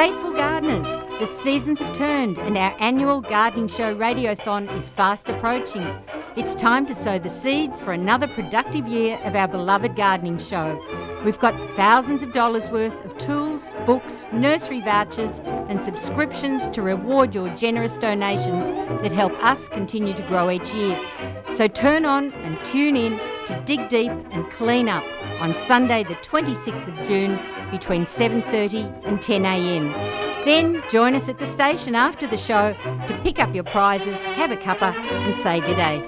Faithful 0.00 0.32
gardeners, 0.32 1.02
the 1.20 1.26
seasons 1.26 1.78
have 1.78 1.92
turned 1.92 2.38
and 2.38 2.56
our 2.56 2.74
annual 2.80 3.20
gardening 3.20 3.68
show 3.68 3.94
radiothon 3.94 4.74
is 4.74 4.88
fast 4.88 5.28
approaching. 5.28 5.94
It's 6.36 6.54
time 6.54 6.86
to 6.86 6.94
sow 6.94 7.18
the 7.18 7.28
seeds 7.28 7.82
for 7.82 7.92
another 7.92 8.26
productive 8.26 8.88
year 8.88 9.20
of 9.24 9.36
our 9.36 9.46
beloved 9.46 9.96
gardening 9.96 10.38
show. 10.38 10.82
We've 11.22 11.38
got 11.38 11.54
thousands 11.72 12.22
of 12.22 12.32
dollars 12.32 12.70
worth 12.70 13.04
of 13.04 13.18
tools, 13.18 13.74
books, 13.84 14.26
nursery 14.32 14.80
vouchers, 14.80 15.40
and 15.44 15.82
subscriptions 15.82 16.66
to 16.68 16.80
reward 16.80 17.34
your 17.34 17.54
generous 17.54 17.98
donations 17.98 18.68
that 18.70 19.12
help 19.12 19.34
us 19.44 19.68
continue 19.68 20.14
to 20.14 20.22
grow 20.22 20.50
each 20.50 20.72
year. 20.72 20.98
So 21.50 21.68
turn 21.68 22.06
on 22.06 22.32
and 22.32 22.64
tune 22.64 22.96
in 22.96 23.20
to 23.50 23.60
dig 23.64 23.88
deep 23.88 24.10
and 24.30 24.48
clean 24.50 24.88
up 24.88 25.04
on 25.40 25.54
Sunday 25.54 26.04
the 26.04 26.14
26th 26.16 26.86
of 26.86 27.06
June 27.06 27.38
between 27.70 28.04
7:30 28.04 29.04
and 29.04 29.20
10 29.20 29.44
a.m. 29.44 29.92
Then 30.44 30.82
join 30.88 31.14
us 31.14 31.28
at 31.28 31.38
the 31.38 31.46
station 31.46 31.94
after 31.94 32.26
the 32.26 32.36
show 32.36 32.74
to 33.06 33.20
pick 33.24 33.38
up 33.38 33.54
your 33.54 33.64
prizes, 33.64 34.22
have 34.24 34.52
a 34.52 34.56
cuppa 34.56 34.94
and 34.94 35.34
say 35.34 35.60
good 35.60 35.76
day. 35.76 36.02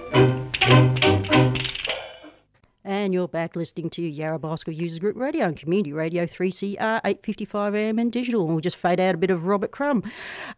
and 2.85 3.13
you're 3.13 3.29
back 3.29 3.57
listening 3.57 3.91
to 3.91 4.03
Yarra 4.03 4.39
Bicycle 4.39 4.73
Users 4.73 4.99
Group 4.99 5.17
Radio 5.17 5.47
and 5.47 5.57
Community 5.57 5.93
Radio 5.93 6.25
3CR 6.25 7.01
855 7.05 7.75
AM 7.75 7.99
and 7.99 8.13
digital. 8.13 8.43
And 8.43 8.51
we'll 8.51 8.61
just 8.61 8.77
fade 8.77 9.01
out 9.01 9.15
a 9.15 9.19
bit 9.19 9.31
of 9.31 9.47
Robert 9.47 9.73
Crumb. 9.73 10.03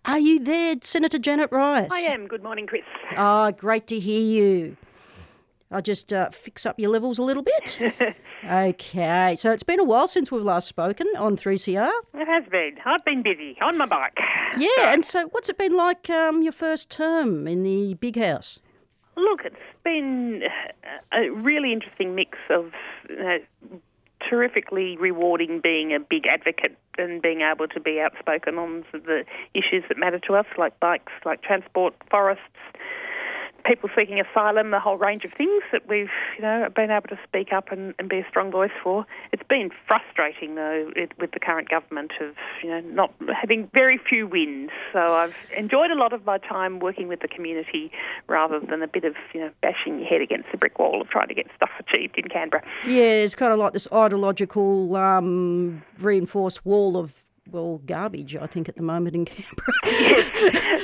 Are 0.05 0.19
you 0.19 0.41
there, 0.41 0.77
Senator 0.83 1.19
Janet 1.19 1.51
Rice? 1.51 1.91
I 1.93 2.13
am. 2.13 2.27
Good 2.27 2.43
morning, 2.43 2.67
Chris. 2.67 2.83
Ah, 3.17 3.51
great 3.51 3.87
to 3.89 3.99
hear 3.99 4.21
you. 4.21 4.77
I'll 5.75 5.83
just 5.83 6.13
uh, 6.13 6.31
fix 6.31 6.65
up 6.67 6.79
your 6.79 6.91
levels 6.91 7.19
a 7.19 7.23
little 7.25 7.43
bit. 7.43 7.81
okay, 8.45 9.35
so 9.37 9.51
it's 9.51 9.65
been 9.65 9.81
a 9.81 9.85
while 9.85 10.07
since 10.07 10.31
we've 10.31 10.41
last 10.41 10.69
spoken 10.69 11.09
on 11.19 11.37
3CR. 11.37 11.91
It 12.15 12.29
has 12.29 12.45
been. 12.49 12.77
I've 12.85 13.05
been 13.05 13.23
busy 13.23 13.59
on 13.61 13.77
my 13.77 13.87
bike. 13.87 14.17
Yeah, 14.57 14.93
and 14.93 15.05
so 15.05 15.27
what's 15.33 15.49
it 15.49 15.59
been 15.59 15.77
like 15.77 16.09
um, 16.09 16.43
your 16.43 16.53
first 16.53 16.93
term 16.93 17.49
in 17.49 17.65
the 17.65 17.95
big 17.95 18.17
house? 18.17 18.61
Look, 19.17 19.45
it's 19.45 19.57
been 19.83 20.45
a 21.13 21.31
really 21.31 21.73
interesting 21.73 22.15
mix 22.15 22.39
of 22.51 22.73
uh, 23.11 23.39
terrifically 24.29 24.97
rewarding 24.97 25.61
being 25.61 25.93
a 25.93 25.99
big 25.99 26.27
advocate 26.29 26.79
and 26.99 27.21
being 27.21 27.41
able 27.41 27.67
to 27.67 27.81
be 27.81 28.01
outspoken 28.01 28.59
on 28.59 28.85
the 28.93 29.25
issues 29.55 29.83
that 29.89 29.99
matter 29.99 30.21
to 30.21 30.35
us, 30.35 30.47
like 30.57 30.79
bikes, 30.79 31.13
like 31.25 31.43
transport, 31.43 31.95
forests, 32.11 32.43
people 33.65 33.89
seeking 33.97 34.21
asylum, 34.21 34.71
the 34.71 34.81
whole 34.81 34.97
range 34.97 35.25
of 35.25 35.33
things 35.33 35.63
that 35.73 35.89
we've, 35.89 36.11
you 36.37 36.43
know, 36.43 36.69
been 36.75 36.91
able 36.91 37.09
to 37.09 37.19
speak 37.27 37.53
up 37.53 37.73
and, 37.73 37.95
and 37.99 38.09
be 38.09 38.19
a 38.19 38.27
strong 38.29 38.51
voice 38.51 38.71
for. 38.83 39.07
It's 39.33 39.43
been 39.49 39.71
frustrating 39.87 40.55
though 40.55 40.91
it, 40.95 41.13
with 41.19 41.33
the 41.33 41.41
current 41.41 41.69
government 41.69 42.13
of, 42.21 42.35
you 42.63 42.71
know, 42.71 42.81
not 42.81 43.13
having 43.35 43.69
very 43.75 43.99
few 43.99 44.27
wins. 44.27 44.71
So 44.93 45.01
I've 45.01 45.35
enjoyed 45.57 45.91
a 45.91 45.95
lot 45.95 46.13
of 46.13 46.25
my 46.25 46.39
time 46.39 46.79
working 46.79 47.09
with 47.09 47.21
the 47.21 47.29
community 47.29 47.91
rather 48.27 48.61
than 48.61 48.83
a 48.83 48.89
bit 48.89 49.05
of, 49.05 49.15
you 49.33 49.41
know, 49.41 49.51
bashing 49.63 49.99
your 49.99 50.09
head 50.09 50.21
against 50.21 50.51
the 50.53 50.59
brick 50.59 50.79
wall 50.79 51.01
of 51.01 51.09
trying 51.09 51.29
to 51.29 51.35
get 51.35 51.47
stuff 51.57 51.71
achieved 51.81 52.19
in 52.19 52.29
Canberra. 52.29 52.63
Yeah, 52.85 53.25
it's 53.25 53.35
kind 53.35 53.53
of 53.53 53.59
like 53.59 53.73
this 53.73 53.89
ideological 53.93 54.95
um, 54.97 55.83
reinforced 55.99 56.65
wall 56.67 56.97
of 56.97 57.25
well, 57.51 57.79
garbage, 57.85 58.37
I 58.37 58.47
think, 58.47 58.69
at 58.69 58.77
the 58.77 58.83
moment 58.83 59.15
in 59.15 59.25
Canberra. 59.27 59.75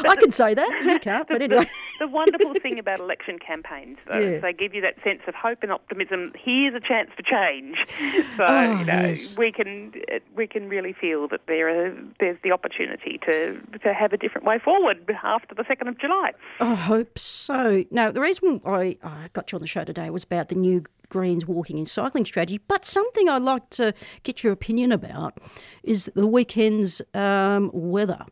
I 0.08 0.16
can 0.20 0.30
say 0.30 0.54
that. 0.54 0.82
You 0.84 0.98
can't, 0.98 1.26
but 1.26 1.42
anyway. 1.42 1.66
The, 2.00 2.08
wonderful 2.08 2.54
thing 2.54 2.78
about 2.78 2.98
election 2.98 3.38
campaigns, 3.38 3.98
though, 4.10 4.18
Yeah. 4.18 4.26
is 4.26 4.42
they 4.42 4.52
give 4.52 4.74
you 4.74 4.80
that 4.80 4.96
sense 5.04 5.20
of 5.28 5.34
hope 5.34 5.58
and 5.62 5.70
optimism. 5.70 6.32
Here's 6.34 6.74
a 6.74 6.80
chance 6.80 7.10
for 7.16 7.22
change. 7.22 7.76
So, 8.36 8.44
Oh, 8.46 8.78
you 8.78 8.84
know, 8.86 8.92
yes. 9.08 9.36
we 9.36 9.52
can 9.52 9.92
we 10.34 10.46
can 10.46 10.68
really 10.68 10.92
feel 10.92 11.28
that 11.28 11.40
there 11.46 11.68
are, 11.68 11.94
there's 12.18 12.38
the 12.42 12.52
opportunity 12.52 13.18
to, 13.26 13.60
to 13.82 13.92
have 13.92 14.12
a 14.12 14.16
different 14.16 14.46
way 14.46 14.58
forward 14.58 14.98
after 15.22 15.54
the 15.54 15.62
2nd 15.64 15.88
of 15.88 15.98
July. 15.98 16.32
I 16.60 16.74
hope 16.74 17.18
so. 17.18 17.84
Now, 17.90 18.10
the 18.10 18.20
reason 18.20 18.60
I, 18.64 18.96
I 19.02 19.28
got 19.32 19.52
you 19.52 19.56
on 19.56 19.60
the 19.60 19.66
show 19.66 19.84
today 19.84 20.08
was 20.10 20.24
about 20.24 20.48
the 20.48 20.54
new 20.54 20.84
Greens 21.10 21.44
walking 21.46 21.76
and 21.78 21.88
cycling 21.88 22.24
strategy, 22.24 22.58
but 22.68 22.84
something 22.84 23.28
I'd 23.28 23.42
like 23.42 23.68
to 23.70 23.92
get 24.22 24.42
your 24.42 24.52
opinion 24.52 24.92
about 24.92 25.38
is 25.82 26.10
the 26.14 26.26
weekend's 26.26 27.02
um, 27.14 27.70
weather. 27.74 28.24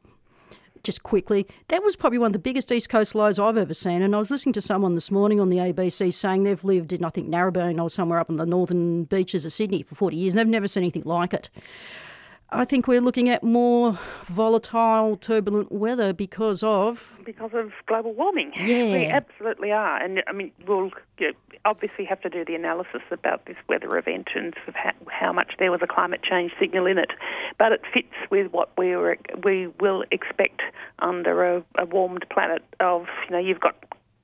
Just 0.89 1.03
quickly, 1.03 1.47
that 1.69 1.83
was 1.83 1.97
probably 1.97 2.19
one 2.19 2.29
of 2.29 2.33
the 2.33 2.39
biggest 2.39 2.73
East 2.73 2.89
Coast 2.89 3.15
lows 3.15 3.39
I've 3.39 3.59
ever 3.59 3.75
seen. 3.75 4.01
And 4.01 4.15
I 4.15 4.19
was 4.19 4.31
listening 4.31 4.55
to 4.55 4.63
someone 4.63 4.95
this 4.95 5.11
morning 5.11 5.39
on 5.39 5.51
the 5.51 5.59
ABC 5.59 6.11
saying 6.15 6.45
they've 6.45 6.65
lived 6.65 6.95
in, 6.95 7.05
I 7.05 7.11
think, 7.11 7.29
Narrabeen 7.29 7.79
or 7.79 7.91
somewhere 7.91 8.19
up 8.19 8.31
on 8.31 8.37
the 8.37 8.47
northern 8.47 9.05
beaches 9.05 9.45
of 9.45 9.53
Sydney 9.53 9.83
for 9.83 9.97
40 9.97 10.17
years 10.17 10.33
and 10.33 10.39
they've 10.39 10.47
never 10.47 10.67
seen 10.67 10.85
anything 10.85 11.03
like 11.05 11.35
it. 11.35 11.51
I 12.51 12.65
think 12.65 12.89
we're 12.89 13.03
looking 13.03 13.29
at 13.29 13.43
more 13.43 13.99
volatile, 14.25 15.17
turbulent 15.19 15.71
weather 15.71 16.15
because 16.15 16.63
of 16.63 17.19
because 17.25 17.51
of 17.53 17.73
global 17.87 18.15
warming. 18.15 18.53
Yeah. 18.57 18.93
We 18.93 19.07
absolutely 19.07 19.71
are. 19.71 20.03
And 20.03 20.23
I 20.27 20.33
mean, 20.33 20.53
we'll 20.67 20.91
obviously 21.67 22.07
have 22.07 22.23
to 22.23 22.31
do 22.31 22.47
the 22.47 22.55
analysis 22.55 23.03
about 23.11 23.45
this 23.45 23.57
weather 23.69 23.99
event 23.99 24.29
and 24.35 24.55
sort 24.55 24.69
of 24.69 24.75
how, 24.77 24.93
how 25.11 25.33
much 25.33 25.55
there 25.59 25.71
was 25.71 25.83
a 25.83 25.87
climate 25.87 26.23
change 26.23 26.53
signal 26.59 26.87
in 26.87 26.97
it. 26.97 27.11
But 27.59 27.73
it 27.73 27.83
fits 27.93 28.15
with 28.31 28.51
what 28.51 28.71
we 28.79 28.97
were, 28.97 29.19
we 29.45 29.67
will 29.81 30.05
expect 30.11 30.63
under 31.01 31.57
a, 31.57 31.65
a 31.77 31.85
warmed 31.85 32.25
planet 32.31 32.63
of, 32.81 33.09
you 33.27 33.33
know, 33.33 33.39
you've 33.39 33.61
got 33.61 33.77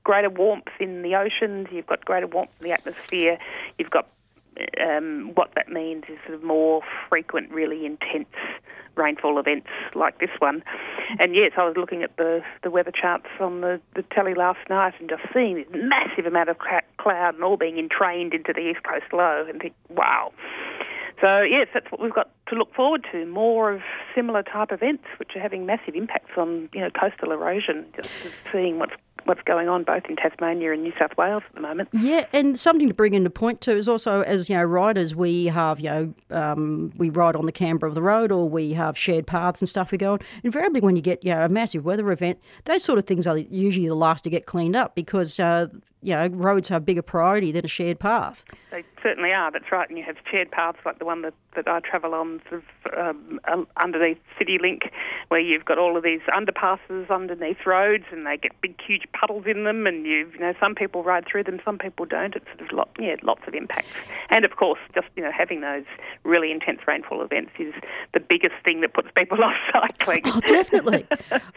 greater 0.03 0.31
warmth 0.31 0.69
in 0.81 1.03
the 1.03 1.15
oceans, 1.15 1.69
you've 1.71 1.87
got 1.87 2.05
greater 2.05 2.27
warmth 2.27 2.51
in 2.61 2.65
the 2.65 2.73
atmosphere, 2.73 3.39
you've 3.79 3.91
got 3.91 4.09
um, 4.81 5.33
what 5.35 5.51
that 5.57 5.69
means 5.69 6.05
is 6.09 6.19
sort 6.27 6.35
of 6.35 6.43
more 6.43 6.83
frequent, 7.09 7.51
really 7.51 7.87
intense 7.87 8.29
rainfall 8.97 9.39
events 9.39 9.69
like 9.95 10.19
this 10.21 10.31
one. 10.39 10.63
And 11.19 11.35
yes, 11.35 11.53
I 11.57 11.65
was 11.65 11.77
looking 11.77 12.03
at 12.03 12.17
the, 12.17 12.43
the 12.63 12.71
weather 12.71 12.93
charts 12.93 13.27
on 13.41 13.61
the, 13.61 13.81
the 13.95 14.03
telly 14.03 14.35
last 14.35 14.61
night 14.71 14.95
and 15.01 15.09
just 15.09 15.23
seeing 15.33 15.57
this 15.57 15.67
massive 15.73 16.27
amount 16.27 16.49
of 16.49 16.59
cloud 16.59 17.35
and 17.35 17.43
all 17.43 17.57
being 17.57 17.79
entrained 17.79 18.35
into 18.35 18.53
the 18.53 18.61
east 18.61 18.83
coast 18.85 19.13
low 19.13 19.47
and 19.49 19.61
think, 19.61 19.75
wow. 19.89 20.33
So 21.21 21.43
yes, 21.43 21.69
that's 21.73 21.91
what 21.91 22.01
we've 22.01 22.15
got 22.15 22.31
to 22.49 22.55
look 22.55 22.75
forward 22.75 23.07
to. 23.13 23.27
More 23.27 23.73
of 23.73 23.81
similar 24.15 24.43
type 24.43 24.73
events, 24.73 25.05
which 25.19 25.31
are 25.37 25.41
having 25.41 25.67
massive 25.67 25.95
impacts 25.95 26.37
on 26.37 26.69
you 26.73 26.81
know 26.81 26.91
coastal 26.91 27.33
erosion. 27.33 27.87
Just 27.97 28.11
seeing 28.53 28.79
what's 28.79 28.95
what's 29.25 29.43
going 29.43 29.69
on 29.69 29.85
both 29.85 30.05
in 30.09 30.17
Tasmania 30.17 30.73
and 30.73 30.83
New 30.83 30.93
South 30.99 31.17
Wales 31.17 31.43
at 31.49 31.55
the 31.55 31.61
moment. 31.61 31.89
Yeah, 31.93 32.27
and 32.33 32.59
something 32.59 32.89
to 32.89 32.95
bring 32.95 33.15
into 33.15 33.31
point 33.31 33.61
too 33.61 33.73
is 33.73 33.89
also 33.89 34.23
as 34.23 34.49
you 34.49 34.57
know 34.57 34.65
riders 34.65 35.15
we 35.15 35.47
have 35.47 35.81
you 35.81 35.91
know 35.91 36.15
um, 36.31 36.93
we 36.97 37.11
ride 37.11 37.37
on 37.37 37.47
the 37.47 37.53
Canberra 37.53 37.91
of 37.91 37.95
the 37.95 38.03
road 38.03 38.31
or 38.31 38.49
we 38.49 38.73
have 38.75 38.97
shared 38.97 39.27
paths 39.27 39.61
and 39.61 39.69
stuff 39.69 39.91
we 39.91 39.99
go 39.99 40.15
on. 40.15 40.19
Invariably, 40.43 40.81
when 40.81 40.97
you 40.97 41.03
get 41.03 41.25
you 41.25 41.35
know, 41.35 41.45
a 41.45 41.49
massive 41.49 41.85
weather 41.85 42.11
event, 42.13 42.39
those 42.65 42.85
sort 42.85 42.99
of 42.99 43.05
things 43.05 43.27
are 43.27 43.39
usually 43.39 43.89
the 43.89 43.95
last 43.95 44.25
to 44.25 44.31
get 44.31 44.47
cleaned 44.47 44.77
up 44.77 44.95
because 44.95 45.41
uh, 45.41 45.69
you 46.03 46.15
know 46.15 46.29
roads 46.29 46.69
have 46.69 46.85
bigger 46.85 47.03
priority 47.03 47.53
than 47.53 47.65
a 47.65 47.69
shared 47.69 47.99
path. 47.99 48.45
They 48.71 48.85
certainly 49.03 49.33
are. 49.33 49.51
That's 49.51 49.71
right. 49.71 49.89
And 49.89 49.99
you 49.99 50.05
have 50.05 50.17
shared 50.31 50.51
paths 50.51 50.79
like 50.85 50.99
the 50.99 51.05
one 51.05 51.23
that, 51.23 51.35
that 51.55 51.69
I 51.69 51.81
travel 51.81 52.15
on, 52.15 52.34
sort 52.49 52.63
of 52.63 52.99
um, 52.99 53.41
um, 53.51 53.67
underneath 53.77 54.19
CityLink, 54.39 54.91
where 55.29 55.41
you've 55.41 55.65
got 55.65 55.79
all 55.79 55.97
of 55.97 56.03
these 56.03 56.21
underpasses 56.29 57.11
underneath 57.11 57.67
roads, 57.67 58.05
and 58.11 58.27
they 58.27 58.37
get 58.37 58.53
big, 58.61 58.81
huge 58.81 59.07
puddles 59.13 59.45
in 59.47 59.65
them. 59.65 59.87
And 59.87 60.07
you, 60.07 60.31
you 60.33 60.39
know, 60.41 60.55
some 60.61 60.75
people 60.75 61.03
ride 61.03 61.27
through 61.27 61.45
them, 61.45 61.61
some 61.65 61.79
people 61.79 62.07
don't. 62.07 62.35
It's 62.35 62.47
sort 62.47 62.61
of 62.61 62.73
lot, 62.73 62.89
yeah, 62.99 63.17
lots 63.23 63.43
of 63.47 63.55
impacts. 63.55 63.91
And 64.31 64.45
of 64.45 64.57
course, 64.57 64.81
just 64.95 65.09
you 65.17 65.23
know, 65.23 65.31
having 65.33 65.61
those 65.61 65.85
really 66.25 66.51
intense 66.51 66.81
rainfall 66.87 67.23
events 67.23 67.53
is 67.59 67.75
the 68.13 68.21
biggest 68.21 68.55
thing 68.65 68.81
that 68.81 68.95
puts 68.95 69.09
people 69.17 69.43
off 69.45 69.55
cycling. 69.73 70.23
Oh, 70.27 70.41
definitely. 70.47 71.07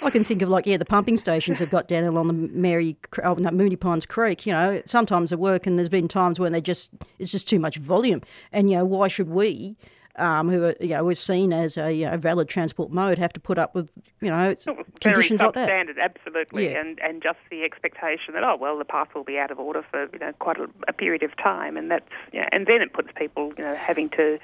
I 0.02 0.10
can 0.10 0.24
think 0.24 0.42
of 0.42 0.50
like 0.50 0.66
yeah, 0.66 0.78
the 0.78 0.86
pumping 0.86 1.18
stations 1.18 1.60
have 1.60 1.70
got 1.70 1.88
down 1.88 2.04
along 2.04 2.28
the 2.28 2.34
Merri, 2.34 2.98
oh, 3.24 3.36
no, 3.36 3.50
Moonee 3.50 3.80
Ponds 3.80 4.06
Creek. 4.06 4.46
You 4.46 4.54
know, 4.54 4.82
sometimes 4.86 5.30
they 5.30 5.36
work, 5.36 5.68
and 5.68 5.78
there's 5.78 5.90
been 5.90 6.08
times 6.08 6.40
when 6.40 6.52
they 6.52 6.62
just 6.62 6.94
it's 7.20 7.32
just 7.32 7.48
too 7.48 7.60
much 7.60 7.78
volume. 7.78 8.22
And 8.52 8.70
you 8.70 8.78
know, 8.78 8.86
why 8.86 9.08
should 9.08 9.30
we? 9.30 9.78
Um, 10.18 10.50
who 10.50 10.64
are 10.64 10.76
you 10.82 10.90
know, 10.90 11.04
we're 11.06 11.14
seen 11.14 11.54
as 11.54 11.78
a 11.78 11.92
you 11.94 12.06
know, 12.06 12.18
valid 12.18 12.50
transport 12.50 12.92
mode 12.92 13.18
have 13.20 13.34
to 13.34 13.40
put 13.40 13.58
up 13.60 13.76
with 13.76 13.92
you 14.20 14.30
know 14.30 14.56
conditions 15.00 15.42
like 15.42 15.54
that. 15.54 15.70
substandard, 15.70 16.00
absolutely, 16.02 16.72
Yeah. 16.72 16.80
and 16.82 17.00
and 17.00 17.22
just 17.22 17.38
the 17.52 17.64
expectation 17.64 18.34
that 18.34 18.44
oh 18.44 18.58
well 18.60 18.78
the 18.78 18.86
path 18.86 19.10
will 19.14 19.24
be 19.24 19.38
out 19.38 19.52
of 19.52 19.60
order 19.60 19.84
for 19.92 20.10
you 20.12 20.20
know 20.20 20.34
quite 20.40 20.58
a, 20.58 20.68
a 20.88 20.94
period 20.94 21.22
of 21.24 21.36
time, 21.38 21.78
and 21.78 21.92
that's 21.92 22.10
you 22.34 22.42
know, 22.42 22.48
and 22.52 22.66
then 22.66 22.82
it 22.82 22.94
puts 22.94 23.10
people 23.16 23.54
you 23.58 23.64
know 23.64 23.76
having 23.76 24.10
to 24.10 24.40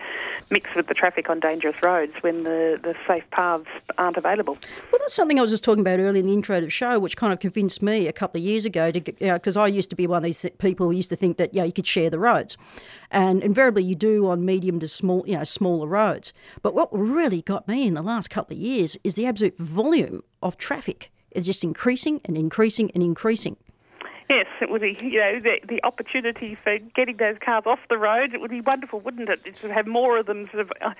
mix 0.51 0.75
with 0.75 0.88
the 0.88 0.94
traffic 0.94 1.30
on 1.30 1.39
dangerous 1.39 1.82
roads 1.82 2.13
when 2.22 2.44
the 2.44 2.80
the 2.84 2.96
safe 3.08 3.27
paths 3.32 3.65
aren't 3.98 4.18
available. 4.18 4.58
Well, 4.92 5.00
that's 5.00 5.15
something 5.15 5.39
I 5.39 5.42
was 5.42 5.51
just 5.51 5.63
talking 5.63 5.82
about 5.82 6.00
earlier 6.00 6.20
in 6.20 6.27
the 6.27 6.34
intro 6.34 6.60
to 6.60 6.65
the 6.65 6.70
show, 6.70 7.00
which 7.00 7.18
kind 7.18 7.34
of 7.34 7.39
convinced 7.39 7.82
me 7.82 8.08
a 8.08 8.13
couple 8.13 8.39
of 8.39 8.46
years 8.46 8.65
ago 8.65 8.92
to 8.92 9.00
because 9.01 9.58
I 9.58 9.68
used 9.68 9.89
to 9.89 9.96
be 9.96 10.06
one 10.06 10.18
of 10.18 10.24
these 10.24 10.46
people 10.60 10.86
who 10.88 10.92
used 10.92 11.10
to 11.10 11.15
think 11.15 11.38
that 11.38 11.53
yeah 11.56 11.63
you 11.63 11.74
could 11.74 11.88
share 11.88 12.12
the 12.12 12.20
roads, 12.20 12.58
and 13.10 13.42
invariably 13.44 13.84
you 13.84 13.96
do 13.96 14.27
on 14.27 14.46
medium 14.46 14.80
to 14.80 14.88
small 14.88 15.24
you 15.27 15.36
know 15.36 15.44
smaller 15.63 15.88
roads. 15.88 16.34
But 16.62 16.74
what 16.74 16.89
really 16.91 17.41
got 17.41 17.70
me 17.70 17.88
in 17.88 17.93
the 17.93 18.01
last 18.01 18.29
couple 18.29 18.53
of 18.53 18.62
years 18.62 18.98
is 19.05 19.15
the 19.15 19.25
absolute 19.25 19.58
volume 19.58 20.22
of 20.41 20.58
traffic. 20.58 21.10
It's 21.32 21.46
just 21.46 21.63
increasing 21.63 22.20
and 22.25 22.38
increasing 22.38 22.91
and 22.93 23.01
increasing. 23.01 23.55
Yes, 24.29 24.48
it 24.62 24.70
would 24.70 24.82
be 24.82 24.98
you 25.01 25.20
know 25.20 25.39
the 25.39 25.60
the 25.67 25.84
opportunity 25.84 26.55
for 26.55 26.77
getting 26.96 27.17
those 27.17 27.38
cars 27.39 27.63
off 27.65 27.79
the 27.89 27.98
road. 27.98 28.34
It 28.34 28.41
would 28.41 28.50
be 28.50 28.62
wonderful, 28.62 29.00
wouldn't 29.00 29.29
it? 29.29 29.53
To 29.55 29.72
have 29.72 29.86
more 29.86 30.17
of 30.17 30.25
them 30.25 30.48
sort 30.48 30.62
of 30.62 30.72
uh, 30.82 30.93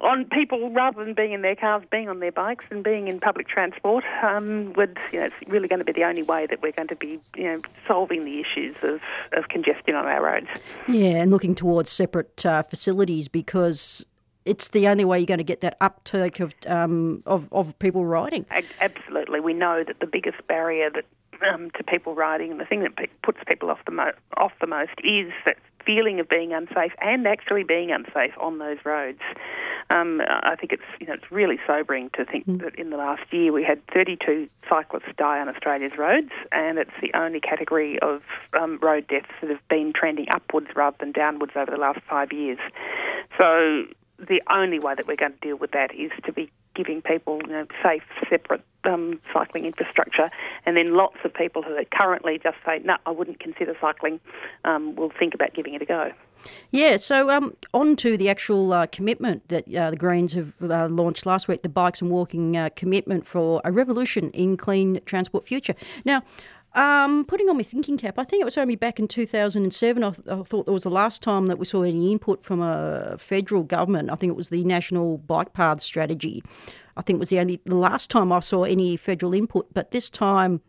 on 0.00 0.24
people 0.24 0.70
rather 0.70 1.04
than 1.04 1.14
being 1.14 1.32
in 1.32 1.42
their 1.42 1.54
cars, 1.54 1.82
being 1.90 2.08
on 2.08 2.20
their 2.20 2.32
bikes 2.32 2.64
and 2.70 2.82
being 2.82 3.08
in 3.08 3.20
public 3.20 3.48
transport. 3.48 4.04
Um, 4.22 4.72
would 4.74 4.98
you 5.12 5.20
know 5.20 5.26
it's 5.26 5.34
really 5.48 5.68
going 5.68 5.78
to 5.78 5.84
be 5.84 5.92
the 5.92 6.04
only 6.04 6.22
way 6.22 6.46
that 6.46 6.62
we're 6.62 6.72
going 6.72 6.88
to 6.88 6.96
be 6.96 7.20
you 7.36 7.44
know 7.44 7.62
solving 7.86 8.24
the 8.24 8.40
issues 8.40 8.74
of, 8.82 9.00
of 9.32 9.48
congestion 9.48 9.94
on 9.94 10.06
our 10.06 10.22
roads. 10.22 10.48
Yeah, 10.88 11.22
and 11.22 11.30
looking 11.30 11.54
towards 11.54 11.90
separate 11.90 12.44
uh, 12.44 12.62
facilities 12.62 13.28
because 13.28 14.06
it's 14.50 14.68
the 14.68 14.88
only 14.88 15.04
way 15.04 15.18
you're 15.18 15.26
going 15.26 15.38
to 15.38 15.44
get 15.44 15.60
that 15.60 15.76
uptake 15.80 16.40
of 16.40 16.54
um, 16.66 17.22
of, 17.24 17.48
of 17.52 17.78
people 17.78 18.04
riding. 18.04 18.44
Absolutely, 18.80 19.38
we 19.38 19.54
know 19.54 19.84
that 19.86 20.00
the 20.00 20.06
biggest 20.06 20.44
barrier 20.48 20.90
that 20.90 21.04
um, 21.48 21.70
to 21.78 21.84
people 21.84 22.16
riding, 22.16 22.50
and 22.50 22.58
the 22.58 22.64
thing 22.64 22.82
that 22.82 22.92
puts 23.22 23.38
people 23.46 23.70
off 23.70 23.78
the 23.84 23.92
mo- 23.92 24.12
off 24.36 24.52
the 24.60 24.66
most, 24.66 24.92
is 25.04 25.32
that 25.44 25.56
feeling 25.86 26.18
of 26.18 26.28
being 26.28 26.52
unsafe 26.52 26.92
and 27.00 27.26
actually 27.26 27.62
being 27.62 27.92
unsafe 27.92 28.34
on 28.38 28.58
those 28.58 28.78
roads. 28.84 29.20
Um, 29.88 30.20
I 30.28 30.56
think 30.56 30.72
it's 30.72 30.82
you 30.98 31.06
know 31.06 31.14
it's 31.14 31.30
really 31.30 31.60
sobering 31.64 32.10
to 32.14 32.24
think 32.24 32.44
that 32.60 32.74
in 32.74 32.90
the 32.90 32.96
last 32.96 33.22
year 33.32 33.52
we 33.52 33.62
had 33.62 33.80
32 33.94 34.48
cyclists 34.68 35.14
die 35.16 35.38
on 35.38 35.48
Australia's 35.48 35.96
roads, 35.96 36.32
and 36.50 36.76
it's 36.76 36.90
the 37.00 37.16
only 37.16 37.38
category 37.38 38.00
of 38.00 38.22
um, 38.60 38.80
road 38.82 39.06
deaths 39.06 39.30
that 39.40 39.50
have 39.50 39.68
been 39.68 39.92
trending 39.94 40.26
upwards 40.32 40.68
rather 40.74 40.96
than 40.98 41.12
downwards 41.12 41.52
over 41.54 41.70
the 41.70 41.78
last 41.78 42.00
five 42.08 42.32
years. 42.32 42.58
So 43.38 43.84
the 44.28 44.42
only 44.50 44.78
way 44.78 44.94
that 44.94 45.06
we're 45.06 45.16
going 45.16 45.32
to 45.32 45.38
deal 45.40 45.56
with 45.56 45.72
that 45.72 45.94
is 45.94 46.10
to 46.24 46.32
be 46.32 46.50
giving 46.74 47.02
people 47.02 47.40
you 47.46 47.52
know, 47.52 47.66
safe, 47.82 48.02
separate 48.28 48.62
um, 48.84 49.20
cycling 49.32 49.66
infrastructure, 49.66 50.30
and 50.64 50.76
then 50.76 50.94
lots 50.94 51.16
of 51.24 51.34
people 51.34 51.62
who 51.62 51.74
are 51.74 51.84
currently 51.84 52.38
just 52.42 52.56
say, 52.64 52.80
"No, 52.84 52.96
I 53.04 53.10
wouldn't 53.10 53.40
consider 53.40 53.76
cycling," 53.80 54.20
um, 54.64 54.94
will 54.94 55.12
think 55.18 55.34
about 55.34 55.52
giving 55.52 55.74
it 55.74 55.82
a 55.82 55.84
go. 55.84 56.12
Yeah, 56.70 56.96
so 56.96 57.30
um, 57.30 57.54
on 57.74 57.96
to 57.96 58.16
the 58.16 58.30
actual 58.30 58.72
uh, 58.72 58.86
commitment 58.86 59.48
that 59.48 59.74
uh, 59.74 59.90
the 59.90 59.96
Greens 59.96 60.32
have 60.32 60.54
uh, 60.62 60.88
launched 60.88 61.26
last 61.26 61.48
week, 61.48 61.62
the 61.62 61.68
Bikes 61.68 62.00
and 62.00 62.10
Walking 62.10 62.56
uh, 62.56 62.70
commitment 62.74 63.26
for 63.26 63.60
a 63.64 63.72
revolution 63.72 64.30
in 64.30 64.56
clean 64.56 65.00
transport 65.04 65.44
future. 65.44 65.74
Now, 66.04 66.22
um, 66.74 67.24
putting 67.24 67.48
on 67.48 67.56
my 67.56 67.62
thinking 67.64 67.98
cap, 67.98 68.18
I 68.18 68.24
think 68.24 68.40
it 68.42 68.44
was 68.44 68.56
only 68.56 68.76
back 68.76 69.00
in 69.00 69.08
2007. 69.08 70.04
I, 70.04 70.10
th- 70.10 70.28
I 70.28 70.42
thought 70.42 70.66
that 70.66 70.72
was 70.72 70.84
the 70.84 70.90
last 70.90 71.22
time 71.22 71.46
that 71.46 71.58
we 71.58 71.64
saw 71.64 71.82
any 71.82 72.12
input 72.12 72.44
from 72.44 72.60
a 72.60 73.16
federal 73.18 73.64
government. 73.64 74.10
I 74.10 74.14
think 74.14 74.30
it 74.30 74.36
was 74.36 74.50
the 74.50 74.62
National 74.64 75.18
Bike 75.18 75.52
Path 75.52 75.80
Strategy. 75.80 76.42
I 76.96 77.02
think 77.02 77.16
it 77.16 77.20
was 77.20 77.30
the 77.30 77.40
only 77.40 77.60
the 77.64 77.76
last 77.76 78.10
time 78.10 78.30
I 78.30 78.40
saw 78.40 78.64
any 78.64 78.96
federal 78.96 79.34
input. 79.34 79.72
But 79.74 79.90
this 79.90 80.08
time, 80.08 80.60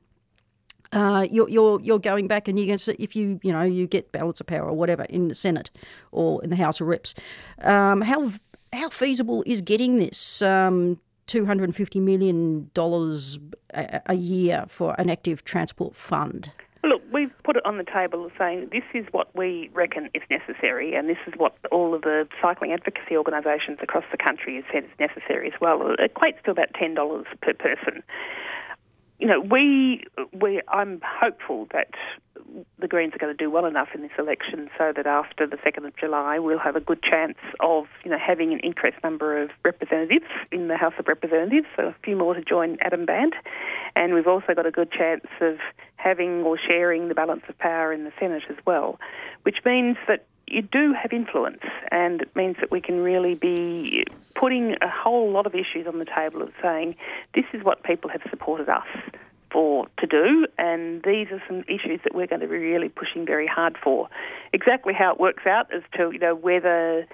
uh, 0.91 1.27
you're, 1.29 1.49
you're 1.49 1.79
you're 1.81 1.99
going 1.99 2.27
back 2.27 2.47
and 2.47 2.57
you're 2.57 2.67
going 2.67 2.79
to 2.79 3.01
if 3.01 3.15
you 3.15 3.39
you 3.43 3.51
know 3.51 3.61
you 3.61 3.85
get 3.85 4.11
balance 4.11 4.41
of 4.41 4.47
power 4.47 4.67
or 4.67 4.73
whatever 4.73 5.03
in 5.03 5.27
the 5.27 5.35
Senate 5.35 5.69
or 6.11 6.43
in 6.43 6.49
the 6.49 6.55
House 6.55 6.81
of 6.81 6.87
Reps. 6.87 7.13
Um, 7.59 8.01
how 8.01 8.31
how 8.73 8.89
feasible 8.89 9.43
is 9.45 9.61
getting 9.61 9.97
this? 9.97 10.41
Um, 10.41 10.99
$250 11.31 12.01
million 12.01 12.69
a, 13.73 14.01
a 14.05 14.13
year 14.13 14.65
for 14.67 14.95
an 14.99 15.09
active 15.09 15.43
transport 15.43 15.95
fund? 15.95 16.51
Look, 16.83 17.03
we've 17.13 17.31
put 17.43 17.55
it 17.57 17.65
on 17.65 17.77
the 17.77 17.83
table 17.83 18.31
saying 18.39 18.69
this 18.71 18.83
is 18.93 19.05
what 19.11 19.35
we 19.35 19.69
reckon 19.73 20.09
is 20.15 20.23
necessary, 20.31 20.95
and 20.95 21.07
this 21.07 21.17
is 21.27 21.33
what 21.37 21.55
all 21.71 21.93
of 21.93 22.01
the 22.01 22.27
cycling 22.41 22.73
advocacy 22.73 23.15
organisations 23.15 23.77
across 23.83 24.03
the 24.11 24.17
country 24.17 24.55
have 24.55 24.65
said 24.73 24.83
is 24.85 24.99
necessary 24.99 25.47
as 25.47 25.59
well. 25.61 25.93
It 25.99 26.13
equates 26.13 26.41
to 26.45 26.51
about 26.51 26.73
ten 26.73 26.95
dollars 26.95 27.27
per 27.41 27.53
person. 27.53 28.01
You 29.21 29.27
know, 29.27 29.39
we, 29.39 30.03
we, 30.33 30.61
I'm 30.67 30.99
hopeful 31.05 31.67
that 31.71 31.91
the 32.79 32.87
Greens 32.87 33.13
are 33.13 33.19
going 33.19 33.35
to 33.35 33.37
do 33.37 33.51
well 33.51 33.65
enough 33.65 33.89
in 33.93 34.01
this 34.01 34.11
election 34.17 34.67
so 34.77 34.91
that 34.95 35.05
after 35.05 35.45
the 35.45 35.57
2nd 35.57 35.85
of 35.85 35.95
July 35.95 36.39
we'll 36.39 36.59
have 36.59 36.75
a 36.75 36.79
good 36.79 37.01
chance 37.03 37.37
of 37.59 37.85
you 38.03 38.11
know 38.11 38.17
having 38.17 38.51
an 38.51 38.59
increased 38.63 38.97
number 39.03 39.41
of 39.41 39.51
representatives 39.63 40.25
in 40.51 40.67
the 40.67 40.75
House 40.75 40.93
of 40.97 41.07
Representatives, 41.07 41.67
so 41.75 41.87
a 41.87 41.95
few 42.03 42.15
more 42.15 42.33
to 42.33 42.41
join 42.41 42.77
Adam 42.81 43.05
Bandt, 43.05 43.35
and 43.95 44.13
we've 44.13 44.27
also 44.27 44.53
got 44.55 44.65
a 44.65 44.71
good 44.71 44.91
chance 44.91 45.25
of 45.39 45.57
having 45.95 46.41
or 46.43 46.57
sharing 46.57 47.07
the 47.07 47.15
balance 47.15 47.43
of 47.47 47.57
power 47.59 47.93
in 47.93 48.03
the 48.03 48.11
Senate 48.19 48.43
as 48.49 48.57
well, 48.65 48.99
which 49.43 49.57
means 49.63 49.97
that 50.07 50.25
you 50.51 50.61
do 50.61 50.93
have 50.93 51.13
influence, 51.13 51.61
and 51.91 52.21
it 52.21 52.35
means 52.35 52.57
that 52.59 52.71
we 52.71 52.81
can 52.81 53.01
really 53.01 53.35
be 53.35 54.05
putting 54.35 54.75
a 54.81 54.89
whole 54.89 55.31
lot 55.31 55.45
of 55.45 55.55
issues 55.55 55.87
on 55.87 55.99
the 55.99 56.05
table 56.05 56.41
of 56.41 56.51
saying 56.61 56.95
this 57.33 57.45
is 57.53 57.63
what 57.63 57.83
people 57.83 58.09
have 58.09 58.21
supported 58.29 58.69
us 58.69 58.87
for 59.51 59.87
to 59.97 60.07
do, 60.07 60.47
and 60.57 61.03
these 61.03 61.27
are 61.31 61.41
some 61.47 61.63
issues 61.67 61.99
that 62.03 62.15
we're 62.15 62.27
going 62.27 62.41
to 62.41 62.47
be 62.47 62.57
really 62.57 62.89
pushing 62.89 63.25
very 63.25 63.47
hard 63.47 63.77
for. 63.83 64.09
Exactly 64.53 64.93
how 64.93 65.11
it 65.11 65.19
works 65.19 65.45
out 65.45 65.73
as 65.73 65.83
to 65.97 66.11
you 66.11 66.19
know 66.19 66.35
whether 66.35 67.05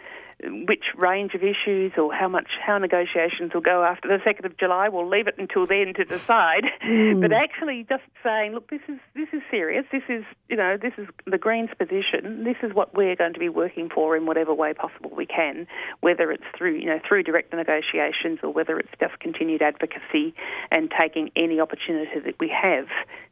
which 0.43 0.83
range 0.95 1.33
of 1.33 1.41
issues 1.41 1.93
or 1.97 2.13
how 2.13 2.27
much 2.27 2.47
how 2.63 2.77
negotiations 2.77 3.53
will 3.53 3.61
go 3.61 3.83
after 3.83 4.07
the 4.07 4.19
second 4.23 4.45
of 4.45 4.55
July. 4.57 4.87
We'll 4.87 5.09
leave 5.09 5.27
it 5.27 5.35
until 5.37 5.65
then 5.65 5.93
to 5.95 6.05
decide. 6.05 6.65
Mm. 6.87 7.21
But 7.21 7.33
actually, 7.33 7.85
just 7.89 8.03
saying, 8.23 8.53
look, 8.53 8.69
this 8.69 8.79
is 8.87 8.97
this 9.13 9.27
is 9.33 9.41
serious. 9.51 9.83
This 9.91 10.03
is 10.07 10.23
you 10.47 10.55
know 10.55 10.77
this 10.77 10.93
is 10.97 11.07
the 11.25 11.37
Greens' 11.37 11.71
position. 11.77 12.45
This 12.45 12.55
is 12.63 12.73
what 12.73 12.93
we're 12.93 13.15
going 13.15 13.33
to 13.33 13.39
be 13.39 13.49
working 13.49 13.89
for 13.89 14.15
in 14.15 14.25
whatever 14.25 14.53
way 14.53 14.73
possible 14.73 15.11
we 15.13 15.25
can, 15.25 15.67
whether 15.99 16.31
it's 16.31 16.45
through 16.57 16.75
you 16.75 16.85
know 16.85 16.99
through 17.05 17.23
direct 17.23 17.51
negotiations 17.53 18.39
or 18.41 18.53
whether 18.53 18.79
it's 18.79 18.91
just 19.01 19.19
continued 19.19 19.61
advocacy 19.61 20.33
and 20.71 20.93
taking 20.97 21.29
any 21.35 21.59
opportunity 21.59 22.19
that 22.23 22.39
we 22.39 22.49
have 22.49 22.87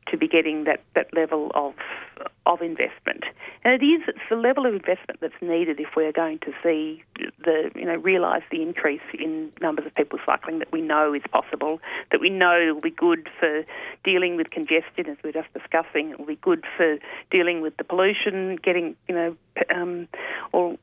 to 0.08 0.18
be 0.18 0.28
getting 0.28 0.66
that, 0.66 0.82
that 0.96 1.14
level 1.14 1.52
of 1.56 1.74
of 2.46 2.62
investment. 2.62 3.24
And 3.64 3.74
it 3.74 3.86
is 3.86 4.02
it's 4.08 4.30
the 4.30 4.36
level 4.36 4.66
of 4.66 4.74
investment 4.74 5.20
that's 5.22 5.42
needed 5.42 5.80
if 5.80 5.96
we're 5.96 6.12
going 6.12 6.40
to 6.40 6.52
see 6.64 6.95
the 7.44 7.72
you 7.75 7.86
know 7.86 7.96
realise 7.96 8.44
the 8.51 8.62
increase 8.62 9.01
in 9.14 9.51
numbers 9.62 9.86
of 9.86 9.96
people 9.96 10.20
cycling 10.25 10.60
that 10.60 10.72
we 10.72 10.81
know 10.81 11.14
is 11.14 11.24
possible, 11.31 11.79
that 12.12 12.22
we 12.22 12.29
know 12.29 12.74
will 12.74 12.81
be 12.81 12.90
good 12.90 13.29
for 13.40 13.64
dealing 14.03 14.36
with 14.36 14.50
congestion 14.51 15.08
as 15.08 15.18
we 15.24 15.29
are 15.29 15.34
just 15.34 15.53
discussing. 15.53 16.12
It 16.12 16.20
will 16.20 16.27
be 16.27 16.38
good 16.38 16.64
for 16.77 16.98
dealing 17.31 17.62
with 17.62 17.77
the 17.77 17.84
pollution, 17.84 18.58
getting 18.58 18.96
you 19.08 19.16
know 19.16 19.36
um, 19.74 20.08
or 20.51 20.77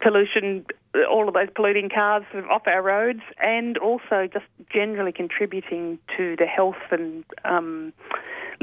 pollution, 0.00 0.66
all 1.08 1.28
of 1.28 1.34
those 1.34 1.48
polluting 1.54 1.88
cars 1.88 2.24
off 2.50 2.62
our 2.66 2.82
roads, 2.82 3.22
and 3.42 3.78
also 3.78 4.28
just 4.32 4.44
generally 4.72 5.12
contributing 5.12 5.98
to 6.16 6.36
the 6.36 6.46
health 6.46 6.82
and 6.90 7.24
um, 7.44 7.92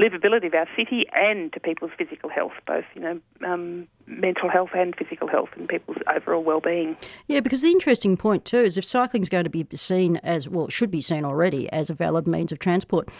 livability 0.00 0.46
of 0.46 0.54
our 0.54 0.66
city 0.74 1.04
and 1.12 1.52
to 1.52 1.60
people's 1.60 1.90
physical 1.98 2.30
health, 2.30 2.52
both 2.66 2.84
you 2.94 3.00
know 3.02 3.20
um, 3.46 3.86
mental 4.06 4.48
health 4.48 4.70
and 4.74 4.96
physical 4.96 5.28
health 5.28 5.50
and 5.56 5.68
people's 5.68 5.98
overall 6.14 6.42
well-being. 6.42 6.96
Yeah, 7.28 7.40
because 7.40 7.62
the 7.62 7.68
interesting 7.68 8.16
point 8.16 8.44
too 8.44 8.58
is 8.58 8.78
if 8.78 8.84
cycling 8.84 9.22
is 9.22 9.28
going 9.28 9.44
to 9.44 9.50
be 9.50 9.66
seen 9.74 10.16
as 10.18 10.48
well, 10.48 10.68
should 10.68 10.90
be 10.90 11.00
seen 11.00 11.24
already 11.24 11.70
as 11.70 11.90
a 11.90 11.94
valid 11.94 12.26
means 12.26 12.50
of 12.50 12.58
transport. 12.58 13.10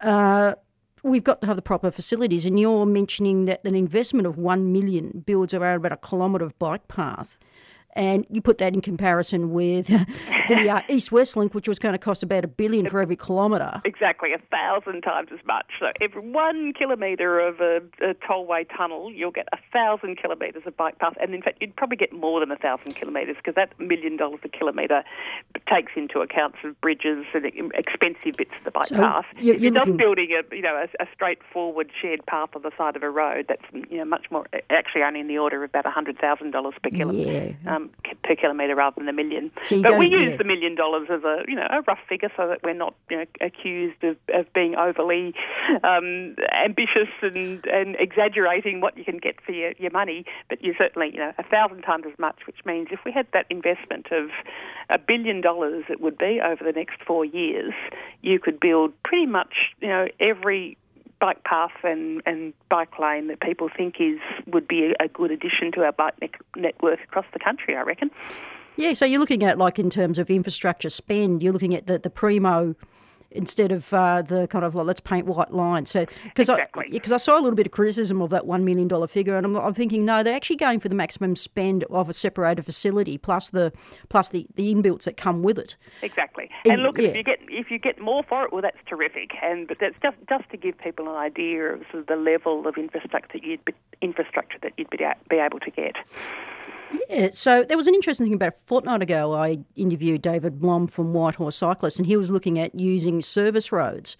Uh, 0.00 0.54
we've 1.02 1.24
got 1.24 1.40
to 1.40 1.46
have 1.46 1.56
the 1.56 1.62
proper 1.62 1.90
facilities, 1.90 2.44
and 2.44 2.58
you're 2.58 2.86
mentioning 2.86 3.44
that 3.44 3.64
an 3.64 3.74
investment 3.74 4.26
of 4.26 4.36
one 4.36 4.72
million 4.72 5.22
builds 5.24 5.54
around 5.54 5.76
about 5.76 5.92
a 5.92 5.96
kilometre 5.96 6.44
of 6.44 6.58
bike 6.58 6.88
path 6.88 7.38
and 7.96 8.26
you 8.30 8.40
put 8.40 8.58
that 8.58 8.74
in 8.74 8.80
comparison 8.80 9.52
with 9.52 9.86
the 10.48 10.70
uh, 10.70 10.82
East-West 10.88 11.36
link, 11.36 11.54
which 11.54 11.66
was 11.66 11.78
going 11.78 11.92
to 11.92 11.98
cost 11.98 12.22
about 12.22 12.44
a 12.44 12.48
billion 12.48 12.88
for 12.88 13.00
every 13.00 13.16
kilometre. 13.16 13.80
Exactly, 13.84 14.32
a 14.32 14.38
thousand 14.50 15.02
times 15.02 15.30
as 15.32 15.44
much. 15.46 15.66
So 15.80 15.90
every 16.00 16.20
one 16.20 16.72
kilometre 16.74 17.40
of 17.40 17.60
a, 17.60 17.80
a 18.02 18.14
tollway 18.14 18.66
tunnel, 18.76 19.10
you'll 19.10 19.30
get 19.30 19.48
a 19.52 19.58
thousand 19.72 20.16
kilometres 20.16 20.62
of 20.66 20.76
bike 20.76 20.98
path, 20.98 21.14
and 21.20 21.34
in 21.34 21.42
fact, 21.42 21.58
you'd 21.60 21.74
probably 21.74 21.96
get 21.96 22.12
more 22.12 22.40
than 22.40 22.50
a 22.50 22.56
thousand 22.56 22.94
kilometres 22.94 23.36
because 23.36 23.54
that 23.54 23.78
million 23.80 24.16
dollars 24.16 24.40
a 24.44 24.48
kilometre 24.48 25.02
takes 25.68 25.92
into 25.96 26.20
account 26.20 26.54
sort 26.60 26.72
of 26.72 26.80
bridges 26.80 27.24
and 27.34 27.46
expensive 27.74 28.36
bits 28.36 28.52
of 28.58 28.64
the 28.64 28.70
bike 28.70 28.86
so 28.86 28.96
path. 28.96 29.24
You're, 29.38 29.56
you're, 29.56 29.72
just 29.72 29.96
building 29.96 30.30
a 30.32 30.54
you 30.54 30.62
know 30.62 30.76
a, 30.76 31.02
a, 31.02 31.06
straightforward 31.14 31.90
shared 32.00 32.24
path 32.26 32.50
on 32.54 32.62
the 32.62 32.72
side 32.76 32.96
of 32.96 33.02
a 33.02 33.10
road. 33.10 33.46
That's 33.48 33.62
you 33.90 33.98
know 33.98 34.04
much 34.04 34.30
more 34.30 34.46
actually 34.70 35.02
only 35.02 35.20
in 35.20 35.28
the 35.28 35.38
order 35.38 35.64
of 35.64 35.70
about 35.70 35.86
hundred 35.86 36.18
thousand 36.18 36.50
dollars 36.50 36.74
per 36.82 36.90
kilometre. 36.90 37.56
Yeah. 37.64 37.74
Um, 37.74 37.85
per 38.22 38.34
kilometre 38.34 38.74
rather 38.74 38.96
than 38.98 39.08
a 39.08 39.12
million. 39.12 39.50
So 39.62 39.82
but 39.82 39.98
we 39.98 40.08
use 40.08 40.32
yeah. 40.32 40.36
the 40.36 40.44
million 40.44 40.74
dollars 40.74 41.08
as 41.10 41.22
a 41.24 41.42
you 41.46 41.54
know 41.54 41.66
a 41.70 41.82
rough 41.82 41.98
figure 42.08 42.30
so 42.36 42.48
that 42.48 42.62
we're 42.62 42.74
not 42.74 42.94
you 43.10 43.18
know 43.18 43.24
accused 43.40 44.02
of, 44.04 44.16
of 44.32 44.52
being 44.52 44.74
overly 44.76 45.34
um, 45.84 46.36
ambitious 46.52 47.08
and, 47.22 47.64
and 47.66 47.96
exaggerating 47.98 48.80
what 48.80 48.96
you 48.96 49.04
can 49.04 49.18
get 49.18 49.40
for 49.40 49.52
your, 49.52 49.72
your 49.78 49.90
money. 49.90 50.24
But 50.48 50.62
you 50.62 50.74
certainly 50.78 51.10
you 51.12 51.18
know 51.18 51.32
a 51.38 51.42
thousand 51.42 51.82
times 51.82 52.04
as 52.06 52.18
much, 52.18 52.46
which 52.46 52.64
means 52.64 52.88
if 52.90 53.00
we 53.04 53.12
had 53.12 53.26
that 53.32 53.46
investment 53.50 54.08
of 54.10 54.30
a 54.90 54.98
billion 54.98 55.40
dollars, 55.40 55.84
it 55.88 56.00
would 56.00 56.18
be 56.18 56.40
over 56.40 56.64
the 56.64 56.72
next 56.72 57.02
four 57.06 57.24
years, 57.24 57.72
you 58.22 58.38
could 58.38 58.60
build 58.60 58.92
pretty 59.02 59.26
much 59.26 59.74
you 59.80 59.88
know 59.88 60.08
every 60.20 60.76
bike 61.20 61.42
path 61.44 61.72
and, 61.82 62.22
and 62.26 62.52
bike 62.68 62.98
lane 62.98 63.28
that 63.28 63.40
people 63.40 63.70
think 63.74 63.96
is 64.00 64.18
would 64.46 64.68
be 64.68 64.94
a, 65.00 65.08
good 65.08 65.30
addition 65.30 65.72
to 65.72 65.82
our 65.82 65.92
bike 65.92 66.14
ne- 66.20 66.60
network 66.60 67.00
across 67.02 67.26
the 67.32 67.38
country, 67.38 67.76
I 67.76 67.82
reckon. 67.82 68.10
Yeah, 68.76 68.92
so 68.92 69.06
you're 69.06 69.20
looking 69.20 69.42
at 69.42 69.56
like 69.56 69.78
in 69.78 69.88
terms 69.88 70.18
of 70.18 70.30
infrastructure 70.30 70.90
spend, 70.90 71.42
you're 71.42 71.52
looking 71.52 71.74
at 71.74 71.86
the, 71.86 71.98
the 71.98 72.10
primo 72.10 72.74
instead 73.36 73.72
of 73.72 73.92
uh, 73.92 74.22
the 74.22 74.46
kind 74.48 74.64
of 74.64 74.74
like, 74.74 74.86
let's 74.86 75.00
paint 75.00 75.26
white 75.26 75.52
lines. 75.52 75.90
So 75.90 76.06
because 76.24 76.48
exactly. 76.48 76.86
I 76.86 76.90
because 76.90 77.12
I 77.12 77.18
saw 77.18 77.34
a 77.38 77.42
little 77.42 77.56
bit 77.56 77.66
of 77.66 77.72
criticism 77.72 78.20
of 78.22 78.30
that 78.30 78.46
one 78.46 78.64
million 78.64 78.88
dollar 78.88 79.06
figure, 79.06 79.36
and 79.36 79.46
I'm, 79.46 79.56
I'm, 79.56 79.74
thinking 79.74 80.04
no, 80.04 80.22
they're 80.22 80.34
actually 80.34 80.56
going 80.56 80.80
for 80.80 80.88
the 80.88 80.94
maximum 80.94 81.36
spend 81.36 81.84
of 81.84 82.08
a 82.08 82.12
separated 82.12 82.64
facility 82.64 83.18
plus 83.18 83.50
the 83.50 83.72
plus 84.08 84.30
the, 84.30 84.46
the 84.56 84.74
inbuilts 84.74 85.04
that 85.04 85.16
come 85.16 85.42
with 85.42 85.58
it. 85.58 85.76
Exactly. 86.02 86.50
And, 86.64 86.74
and 86.74 86.82
look, 86.82 86.98
yeah. 86.98 87.08
if 87.08 87.16
you 87.16 87.22
get 87.22 87.40
if 87.48 87.70
you 87.70 87.78
get 87.78 88.00
more 88.00 88.22
for 88.22 88.44
it, 88.44 88.52
well, 88.52 88.62
that's 88.62 88.78
terrific. 88.86 89.32
And 89.42 89.68
but 89.68 89.78
that's 89.78 89.96
just 90.02 90.16
just 90.28 90.50
to 90.50 90.56
give 90.56 90.78
people 90.78 91.08
an 91.08 91.16
idea 91.16 91.74
of 91.74 91.82
sort 91.90 92.00
of 92.00 92.06
the 92.06 92.16
level 92.16 92.66
of 92.66 92.76
infrastructure 92.76 93.38
you'd 93.38 93.64
be, 93.64 93.74
infrastructure 94.00 94.58
that 94.62 94.72
you'd 94.76 94.90
be, 94.90 94.98
be 95.28 95.36
able 95.36 95.60
to 95.60 95.70
get. 95.70 95.96
Yeah, 97.08 97.30
so 97.32 97.64
there 97.64 97.76
was 97.76 97.86
an 97.86 97.94
interesting 97.94 98.26
thing 98.26 98.34
about 98.34 98.54
a 98.54 98.56
fortnight 98.66 99.02
ago. 99.02 99.34
I 99.34 99.58
interviewed 99.74 100.22
David 100.22 100.58
Blom 100.58 100.86
from 100.86 101.12
Whitehorse 101.12 101.56
Cyclists, 101.56 101.98
and 101.98 102.06
he 102.06 102.16
was 102.16 102.30
looking 102.30 102.58
at 102.58 102.74
using 102.74 103.20
service 103.20 103.72
roads 103.72 104.16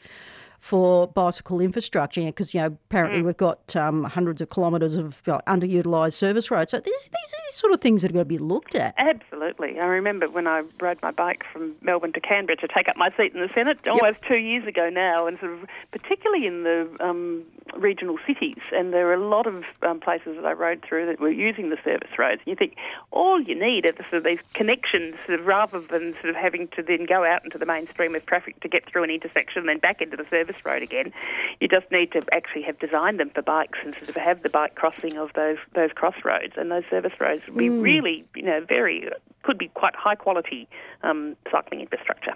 for 0.66 1.06
bicycle 1.08 1.60
infrastructure 1.60 2.24
because 2.24 2.52
you 2.52 2.60
know 2.60 2.66
apparently 2.66 3.20
Mm. 3.22 3.26
we've 3.26 3.36
got 3.36 3.76
um, 3.76 4.02
hundreds 4.04 4.40
of 4.40 4.50
kilometres 4.50 4.96
of 4.96 5.26
uh, 5.28 5.40
underutilised 5.46 6.14
service 6.14 6.50
roads. 6.50 6.72
So 6.72 6.80
these 6.80 7.04
these 7.08 7.34
are 7.34 7.52
sort 7.52 7.72
of 7.72 7.80
things 7.80 8.02
that 8.02 8.10
are 8.10 8.14
going 8.14 8.24
to 8.24 8.28
be 8.28 8.38
looked 8.38 8.74
at. 8.74 8.94
Absolutely. 8.98 9.78
I 9.78 9.86
remember 9.86 10.28
when 10.28 10.46
I 10.48 10.64
rode 10.80 11.00
my 11.02 11.12
bike 11.12 11.44
from 11.52 11.74
Melbourne 11.82 12.12
to 12.14 12.20
Canberra 12.20 12.56
to 12.56 12.68
take 12.68 12.88
up 12.88 12.96
my 12.96 13.10
seat 13.16 13.32
in 13.32 13.40
the 13.40 13.48
Senate 13.48 13.86
almost 13.88 14.22
two 14.22 14.38
years 14.38 14.66
ago 14.66 14.90
now, 14.90 15.26
and 15.28 15.38
sort 15.38 15.52
of 15.52 15.66
particularly 15.92 16.46
in 16.46 16.64
the 16.64 16.88
um, 17.00 17.44
regional 17.76 18.18
cities. 18.26 18.58
And 18.72 18.92
there 18.92 19.08
are 19.08 19.14
a 19.14 19.28
lot 19.28 19.46
of 19.46 19.64
um, 19.82 20.00
places 20.00 20.36
that 20.36 20.44
I 20.44 20.52
rode 20.52 20.82
through 20.82 21.06
that 21.06 21.20
were 21.20 21.30
using 21.30 21.70
the 21.70 21.78
service 21.84 22.18
roads. 22.18 22.42
And 22.44 22.50
you 22.50 22.56
think 22.56 22.76
all 23.12 23.40
you 23.40 23.54
need 23.54 23.86
are 23.86 23.92
the, 23.92 24.02
sort 24.04 24.14
of 24.14 24.24
these 24.24 24.40
connections, 24.54 25.14
sort 25.26 25.38
of, 25.38 25.46
rather 25.46 25.80
than 25.80 26.12
sort 26.14 26.30
of 26.30 26.36
having 26.36 26.68
to 26.68 26.82
then 26.82 27.06
go 27.06 27.24
out 27.24 27.44
into 27.44 27.56
the 27.56 27.66
mainstream 27.66 28.14
of 28.14 28.26
traffic 28.26 28.58
to 28.60 28.68
get 28.68 28.84
through 28.90 29.04
an 29.04 29.10
intersection 29.10 29.60
and 29.60 29.68
then 29.68 29.78
back 29.78 30.00
into 30.02 30.16
the 30.16 30.26
service 30.28 30.55
road 30.64 30.82
again. 30.82 31.12
You 31.60 31.68
just 31.68 31.90
need 31.90 32.12
to 32.12 32.22
actually 32.32 32.62
have 32.62 32.78
designed 32.78 33.20
them 33.20 33.30
for 33.30 33.42
bikes 33.42 33.78
and 33.82 33.94
sort 33.94 34.08
of 34.08 34.16
have 34.16 34.42
the 34.42 34.50
bike 34.50 34.74
crossing 34.74 35.16
of 35.16 35.32
those 35.34 35.58
those 35.74 35.92
crossroads 35.92 36.54
and 36.56 36.70
those 36.70 36.84
service 36.90 37.12
roads 37.20 37.46
would 37.46 37.56
be 37.56 37.70
really, 37.70 38.26
you 38.34 38.42
know, 38.42 38.60
very 38.60 39.08
could 39.46 39.56
be 39.56 39.68
quite 39.68 39.94
high 39.94 40.16
quality 40.16 40.68
um, 41.04 41.36
cycling 41.52 41.80
infrastructure. 41.80 42.32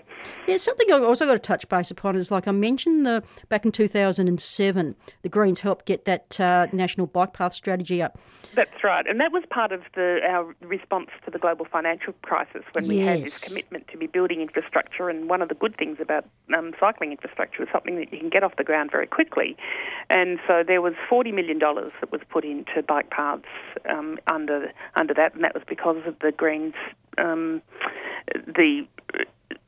Yeah, 0.47 0.59
something 0.59 0.93
I've 0.93 1.03
also 1.03 1.27
got 1.27 1.33
to 1.33 1.39
touch 1.41 1.69
base 1.69 1.91
upon 1.91 2.15
is 2.15 2.31
like 2.31 2.47
I 2.47 2.53
mentioned 2.53 3.05
the 3.05 3.25
back 3.49 3.65
in 3.65 3.73
2007, 3.73 4.95
the 5.23 5.29
Greens 5.29 5.61
helped 5.61 5.87
get 5.87 6.05
that 6.05 6.41
uh, 6.41 6.69
national 6.73 7.09
bike 7.09 7.33
path 7.33 7.53
strategy 7.53 8.01
up. 8.01 8.17
That's 8.55 8.85
right, 8.85 9.07
and 9.07 9.21
that 9.21 9.33
was 9.33 9.43
part 9.51 9.73
of 9.73 9.83
the 9.95 10.21
our 10.25 10.55
response 10.61 11.11
to 11.25 11.31
the 11.31 11.39
global 11.39 11.65
financial 11.65 12.15
crisis 12.23 12.63
when 12.73 12.87
we 12.87 12.99
had 12.99 13.23
this 13.23 13.49
commitment 13.49 13.89
to 13.89 13.97
be 13.97 14.07
building 14.07 14.41
infrastructure. 14.41 15.09
And 15.09 15.29
one 15.29 15.43
of 15.43 15.49
the 15.49 15.55
good 15.57 15.75
things 15.75 15.99
about 16.01 16.25
um, 16.57 16.75
cycling 16.79 17.11
infrastructure 17.11 17.63
is 17.63 17.69
something 17.73 17.97
that 18.01 18.13
you 18.13 18.19
can 18.19 18.29
get 18.29 18.43
off 18.43 18.57
the 18.57 18.65
ground 18.65 18.91
very 18.91 19.07
quickly. 19.07 19.57
And 20.09 20.39
so 20.47 20.63
there 20.67 20.83
was 20.83 20.95
forty 21.09 21.33
million 21.33 21.59
dollars 21.59 21.93
that 22.01 22.11
was 22.11 22.21
put 22.29 22.45
into 22.45 22.83
bike 22.87 23.11
paths 23.11 23.45
um, 23.89 24.19
under 24.31 24.73
under 24.97 25.15
that, 25.15 25.35
and 25.35 25.45
that 25.45 25.55
was 25.55 25.63
because 25.69 26.03
of 26.07 26.19
the 26.21 26.33
Greens 26.33 26.75
um, 27.19 27.63
the 28.47 28.87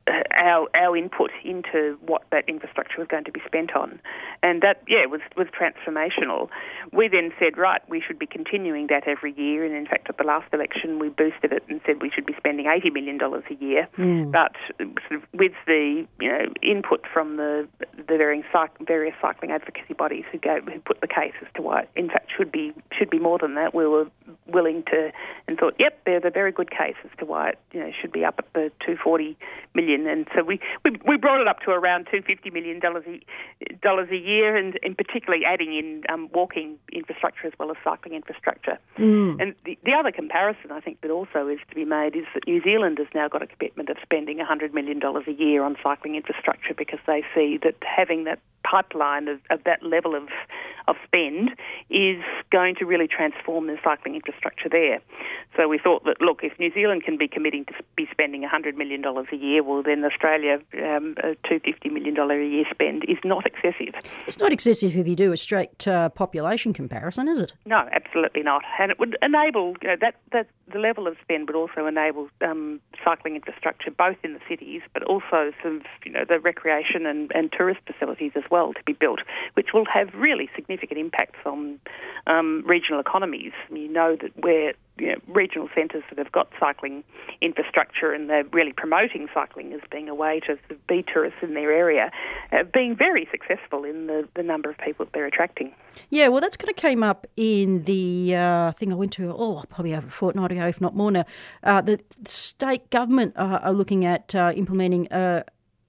Uh, 0.05 0.21
our 0.35 0.67
our 0.75 0.97
input 0.97 1.31
into 1.45 1.97
what 2.05 2.23
that 2.29 2.43
infrastructure 2.49 2.99
was 2.99 3.07
going 3.07 3.23
to 3.23 3.31
be 3.31 3.39
spent 3.45 3.73
on, 3.73 4.01
and 4.41 4.61
that 4.61 4.83
yeah 4.85 5.05
was 5.05 5.21
was 5.37 5.47
transformational. 5.57 6.49
We 6.91 7.07
then 7.07 7.31
said 7.39 7.57
right 7.57 7.81
we 7.87 8.01
should 8.01 8.19
be 8.19 8.25
continuing 8.25 8.87
that 8.87 9.07
every 9.07 9.33
year, 9.37 9.63
and 9.63 9.73
in 9.73 9.85
fact 9.85 10.09
at 10.09 10.17
the 10.17 10.25
last 10.25 10.53
election 10.53 10.99
we 10.99 11.07
boosted 11.07 11.53
it 11.53 11.63
and 11.69 11.79
said 11.85 12.01
we 12.01 12.09
should 12.09 12.25
be 12.25 12.33
spending 12.37 12.65
eighty 12.67 12.89
million 12.89 13.17
dollars 13.17 13.45
a 13.49 13.53
year. 13.53 13.87
Hmm. 13.95 14.29
But 14.31 14.55
sort 14.77 15.11
of 15.11 15.23
with 15.31 15.53
the 15.67 16.05
you 16.19 16.29
know 16.29 16.47
input 16.61 17.05
from 17.13 17.37
the 17.37 17.65
the 17.95 18.17
varying 18.17 18.43
cyc- 18.53 18.85
various 18.85 19.15
cycling 19.21 19.51
advocacy 19.51 19.93
bodies 19.93 20.25
who 20.33 20.37
go 20.37 20.59
who 20.59 20.81
put 20.81 20.99
the 20.99 21.07
case 21.07 21.33
as 21.41 21.47
to 21.55 21.61
why 21.61 21.87
in 21.95 22.09
fact 22.09 22.29
should 22.35 22.51
be 22.51 22.73
should 22.91 23.09
be 23.09 23.19
more 23.19 23.37
than 23.37 23.55
that, 23.55 23.73
we 23.73 23.87
were 23.87 24.07
willing 24.47 24.83
to 24.83 25.13
and 25.47 25.57
thought 25.57 25.75
yep 25.79 25.97
there's 26.05 26.23
a 26.25 26.29
very 26.29 26.51
good 26.51 26.71
case 26.71 26.95
as 27.05 27.11
to 27.19 27.25
why 27.25 27.49
it 27.49 27.59
you 27.71 27.79
know 27.79 27.91
should 28.01 28.11
be 28.11 28.25
up 28.25 28.35
at 28.39 28.51
the 28.53 28.69
240 28.81 29.37
million 29.73 29.92
and 29.93 30.27
so 30.35 30.43
we, 30.43 30.59
we, 30.83 30.91
we 31.05 31.17
brought 31.17 31.41
it 31.41 31.47
up 31.47 31.59
to 31.61 31.71
around 31.71 32.05
250 32.05 32.49
million 32.49 32.79
dollars 32.79 33.03
a, 33.07 33.73
dollars 33.75 34.09
a 34.11 34.17
year 34.17 34.55
and, 34.55 34.79
and 34.83 34.97
particularly 34.97 35.45
adding 35.45 35.73
in 35.73 36.01
um, 36.09 36.29
walking 36.33 36.77
infrastructure 36.91 37.47
as 37.47 37.53
well 37.59 37.71
as 37.71 37.77
cycling 37.83 38.13
infrastructure. 38.13 38.77
And 39.41 39.55
the, 39.65 39.77
the 39.83 39.93
other 39.93 40.11
comparison 40.11 40.71
I 40.71 40.79
think 40.79 41.01
that 41.01 41.11
also 41.11 41.47
is 41.47 41.59
to 41.69 41.75
be 41.75 41.85
made 41.85 42.15
is 42.15 42.25
that 42.33 42.47
New 42.47 42.61
Zealand 42.63 42.97
has 42.97 43.07
now 43.13 43.27
got 43.27 43.41
a 43.41 43.47
commitment 43.47 43.89
of 43.89 43.97
spending 44.01 44.37
100 44.37 44.73
million 44.73 44.99
dollars 44.99 45.25
a 45.27 45.33
year 45.33 45.63
on 45.63 45.77
cycling 45.83 46.15
infrastructure 46.15 46.73
because 46.73 46.99
they 47.07 47.23
see 47.35 47.57
that 47.63 47.75
having 47.81 48.23
that 48.25 48.39
pipeline 48.63 49.27
of, 49.27 49.39
of 49.49 49.63
that 49.65 49.83
level 49.83 50.15
of 50.15 50.29
of 50.87 50.95
spend 51.05 51.51
is 51.89 52.21
going 52.51 52.75
to 52.75 52.85
really 52.85 53.07
transform 53.07 53.67
the 53.67 53.77
cycling 53.83 54.15
infrastructure 54.15 54.67
there. 54.69 54.99
So 55.55 55.67
we 55.67 55.77
thought 55.77 56.03
that 56.05 56.19
look, 56.19 56.43
if 56.43 56.57
New 56.59 56.73
Zealand 56.73 57.03
can 57.03 57.17
be 57.17 57.27
committing 57.27 57.65
to 57.65 57.73
be 57.95 58.07
spending 58.11 58.43
$100 58.43 58.75
million 58.75 59.03
a 59.05 59.35
year, 59.35 59.63
well 59.63 59.82
then 59.83 60.03
Australia, 60.03 60.59
um, 60.75 61.15
a 61.23 61.35
$250 61.47 61.91
million 61.91 62.17
a 62.17 62.49
year 62.49 62.65
spend 62.71 63.03
is 63.07 63.17
not 63.23 63.45
excessive. 63.45 63.93
It's 64.27 64.39
not 64.39 64.51
excessive 64.51 64.95
if 64.95 65.07
you 65.07 65.15
do 65.15 65.31
a 65.31 65.37
straight 65.37 65.87
uh, 65.87 66.09
population 66.09 66.73
comparison, 66.73 67.27
is 67.27 67.39
it? 67.39 67.53
No, 67.65 67.87
absolutely 67.91 68.43
not. 68.43 68.63
And 68.79 68.91
it 68.91 68.99
would 68.99 69.17
enable 69.21 69.75
you 69.81 69.89
know, 69.89 69.95
that, 69.99 70.15
that 70.31 70.47
the 70.71 70.79
level 70.79 71.07
of 71.07 71.15
spend 71.21 71.47
would 71.47 71.55
also 71.55 71.85
enable 71.85 72.29
um, 72.41 72.79
cycling 73.03 73.35
infrastructure 73.35 73.91
both 73.91 74.17
in 74.23 74.33
the 74.33 74.39
cities, 74.47 74.81
but 74.93 75.03
also 75.03 75.51
some 75.61 75.81
you 76.05 76.11
know 76.11 76.25
the 76.27 76.39
recreation 76.39 77.05
and, 77.05 77.31
and 77.35 77.51
tourist 77.51 77.81
facilities 77.85 78.31
as 78.35 78.43
well 78.49 78.73
to 78.73 78.83
be 78.85 78.93
built, 78.93 79.19
which 79.55 79.73
will 79.73 79.85
have 79.85 80.13
really 80.13 80.49
significant 80.55 80.99
impacts 80.99 81.39
on 81.45 81.79
um, 82.27 82.63
regional 82.65 82.99
economies. 82.99 83.51
You 83.71 83.89
know 83.89 84.15
that 84.15 84.31
where 84.37 84.73
you 84.97 85.07
know, 85.07 85.15
regional 85.27 85.69
centres 85.73 86.03
that 86.09 86.19
have 86.19 86.31
got 86.31 86.49
cycling 86.59 87.03
infrastructure 87.41 88.11
and 88.11 88.29
they're 88.29 88.43
really 88.45 88.73
promoting 88.73 89.27
cycling 89.33 89.73
as 89.73 89.81
being 89.89 90.07
a 90.07 90.13
way 90.13 90.39
to 90.41 90.57
be 90.87 91.03
tourists 91.03 91.39
in 91.41 91.55
their 91.55 91.71
area, 91.71 92.11
uh, 92.51 92.63
being 92.63 92.95
very 92.95 93.27
successful 93.31 93.83
in 93.83 94.07
the, 94.07 94.27
the 94.35 94.43
number 94.43 94.69
of 94.69 94.77
people 94.77 95.05
that 95.05 95.13
they're 95.13 95.25
attracting. 95.25 95.73
Yeah, 96.09 96.27
well, 96.27 96.41
that's 96.41 96.57
kind 96.57 96.69
of 96.69 96.75
came 96.75 97.01
up 97.01 97.25
in 97.35 97.83
the 97.83 98.35
uh, 98.35 98.71
thing 98.73 98.91
I 98.91 98.95
went 98.95 99.13
to, 99.13 99.33
oh, 99.35 99.63
probably 99.67 99.95
over 99.95 100.07
a 100.07 100.11
fortnight 100.11 100.51
ago, 100.51 100.67
if 100.67 100.79
not 100.79 100.95
more 100.95 101.11
now. 101.11 101.25
Uh, 101.63 101.81
the 101.81 101.99
state 102.25 102.89
government 102.91 103.35
uh, 103.35 103.59
are 103.63 103.73
looking 103.73 104.05
at 104.05 104.35
uh, 104.35 104.53
implementing 104.55 105.07
a, 105.09 105.43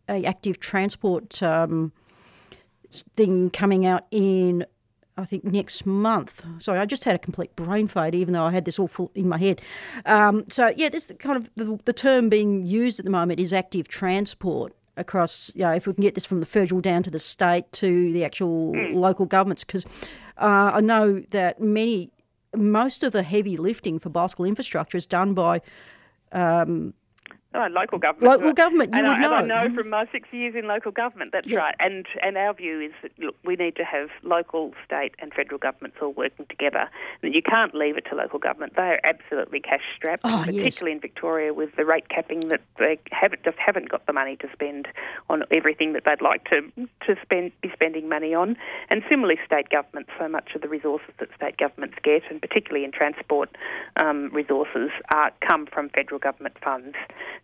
a 0.09 0.25
active 0.25 0.59
transport 0.61 1.43
um, 1.43 1.93
thing 2.91 3.51
coming 3.51 3.85
out 3.85 4.07
in, 4.11 4.65
I 5.17 5.25
think, 5.25 5.45
next 5.45 5.87
month. 5.87 6.45
Sorry, 6.59 6.81
I 6.81 6.87
just 6.87 7.05
had 7.05 7.15
a 7.15 7.19
complete 7.19 7.55
brain 7.55 7.87
fade, 7.87 8.15
even 8.15 8.35
though 8.35 8.45
I 8.45 8.51
had 8.51 8.65
this 8.65 8.79
all 8.79 8.89
full 8.89 9.13
in 9.15 9.29
my 9.29 9.39
head. 9.39 9.63
Um, 10.07 10.45
so, 10.51 10.73
yeah, 10.77 10.89
this 10.89 11.13
kind 11.19 11.37
of 11.37 11.51
the, 11.55 11.79
the 11.85 11.93
term 11.93 12.29
being 12.29 12.65
used 12.65 12.99
at 12.99 13.05
the 13.05 13.11
moment 13.11 13.39
is 13.39 13.53
active 13.53 13.87
transport 13.87 14.73
across, 14.97 15.53
you 15.55 15.63
know, 15.63 15.73
if 15.73 15.87
we 15.87 15.93
can 15.95 16.03
get 16.03 16.15
this 16.15 16.25
from 16.25 16.41
the 16.41 16.47
federal 16.47 16.81
down 16.81 17.03
to 17.03 17.11
the 17.11 17.19
state 17.19 17.71
to 17.73 18.13
the 18.13 18.25
actual 18.25 18.73
local 18.93 19.27
governments, 19.27 19.65
because 19.65 19.85
uh, 20.39 20.73
I 20.75 20.81
know 20.81 21.21
that 21.31 21.61
many, 21.61 22.11
most 22.55 23.03
of 23.03 23.13
the 23.13 23.23
heavy 23.23 23.57
lifting 23.57 23.99
for 23.99 24.09
bicycle 24.09 24.45
infrastructure 24.45 24.97
is 24.97 25.07
done 25.07 25.35
by 25.35 25.61
Oh, 27.57 27.69
local 27.71 27.99
government. 27.99 28.25
Local 28.33 28.53
government, 28.53 28.93
you 28.93 28.99
and 28.99 29.07
would 29.09 29.21
I, 29.21 29.39
and 29.39 29.49
know. 29.49 29.55
I 29.55 29.67
know 29.67 29.75
from 29.75 29.89
my 29.91 30.07
six 30.11 30.29
years 30.33 30.57
in 30.57 30.67
local 30.67 30.91
government, 30.91 31.31
that's 31.33 31.47
Yeah. 31.47 31.61
right. 31.61 31.75
And 31.79 32.05
and 32.21 32.37
our 32.37 32.53
view 32.53 32.81
is 32.81 32.91
that 33.03 33.13
look, 33.19 33.37
we 33.45 33.55
need 33.55 33.77
to 33.77 33.85
have 33.85 34.11
local, 34.25 34.75
state, 34.85 35.15
and 35.21 35.33
federal 35.33 35.59
governments 35.59 35.99
all 36.03 36.13
working 36.13 36.47
together. 36.47 36.89
And 37.23 37.33
you 37.33 37.43
can't 37.43 37.73
leave 37.73 37.97
it 37.97 38.07
to 38.11 38.17
local 38.17 38.41
government; 38.41 38.75
they 38.75 38.83
are 38.83 39.01
absolutely 39.05 39.61
cash 39.61 39.83
strapped, 39.97 40.23
Oh, 40.25 40.45
yes. 40.49 40.57
particularly 40.57 40.93
in 40.93 41.01
Victoria 41.01 41.55
with 41.55 41.77
the 41.77 41.85
rate 41.85 42.09
capping 42.09 42.41
that 42.49 42.61
they 42.79 42.99
haven't 43.13 43.45
just 43.45 43.59
haven't 43.59 43.89
got 43.89 44.05
the 44.07 44.13
money 44.13 44.35
to 44.37 44.49
spend 44.53 44.89
on 45.31 45.45
everything 45.53 45.93
that 45.93 46.03
they'd 46.05 46.21
like 46.23 46.43
to 46.51 46.61
to 47.07 47.17
spend 47.23 47.53
be 47.61 47.71
spending 47.73 48.09
money 48.09 48.35
on. 48.35 48.57
And 48.91 49.05
similarly, 49.09 49.39
state 49.47 49.69
governments. 49.71 50.11
So 50.19 50.27
much 50.29 50.57
of 50.57 50.61
the 50.61 50.69
resources 50.69 51.11
that 51.21 51.29
state 51.37 51.57
governments 51.59 51.97
get, 52.03 52.23
and 52.31 52.41
particularly 52.41 52.85
in 52.85 52.91
transport 52.91 53.57
um, 54.03 54.31
resources, 54.33 54.91
are 55.13 55.31
come 55.41 55.67
from 55.67 55.89
federal 55.91 56.19
government 56.19 56.57
funds. 56.61 56.97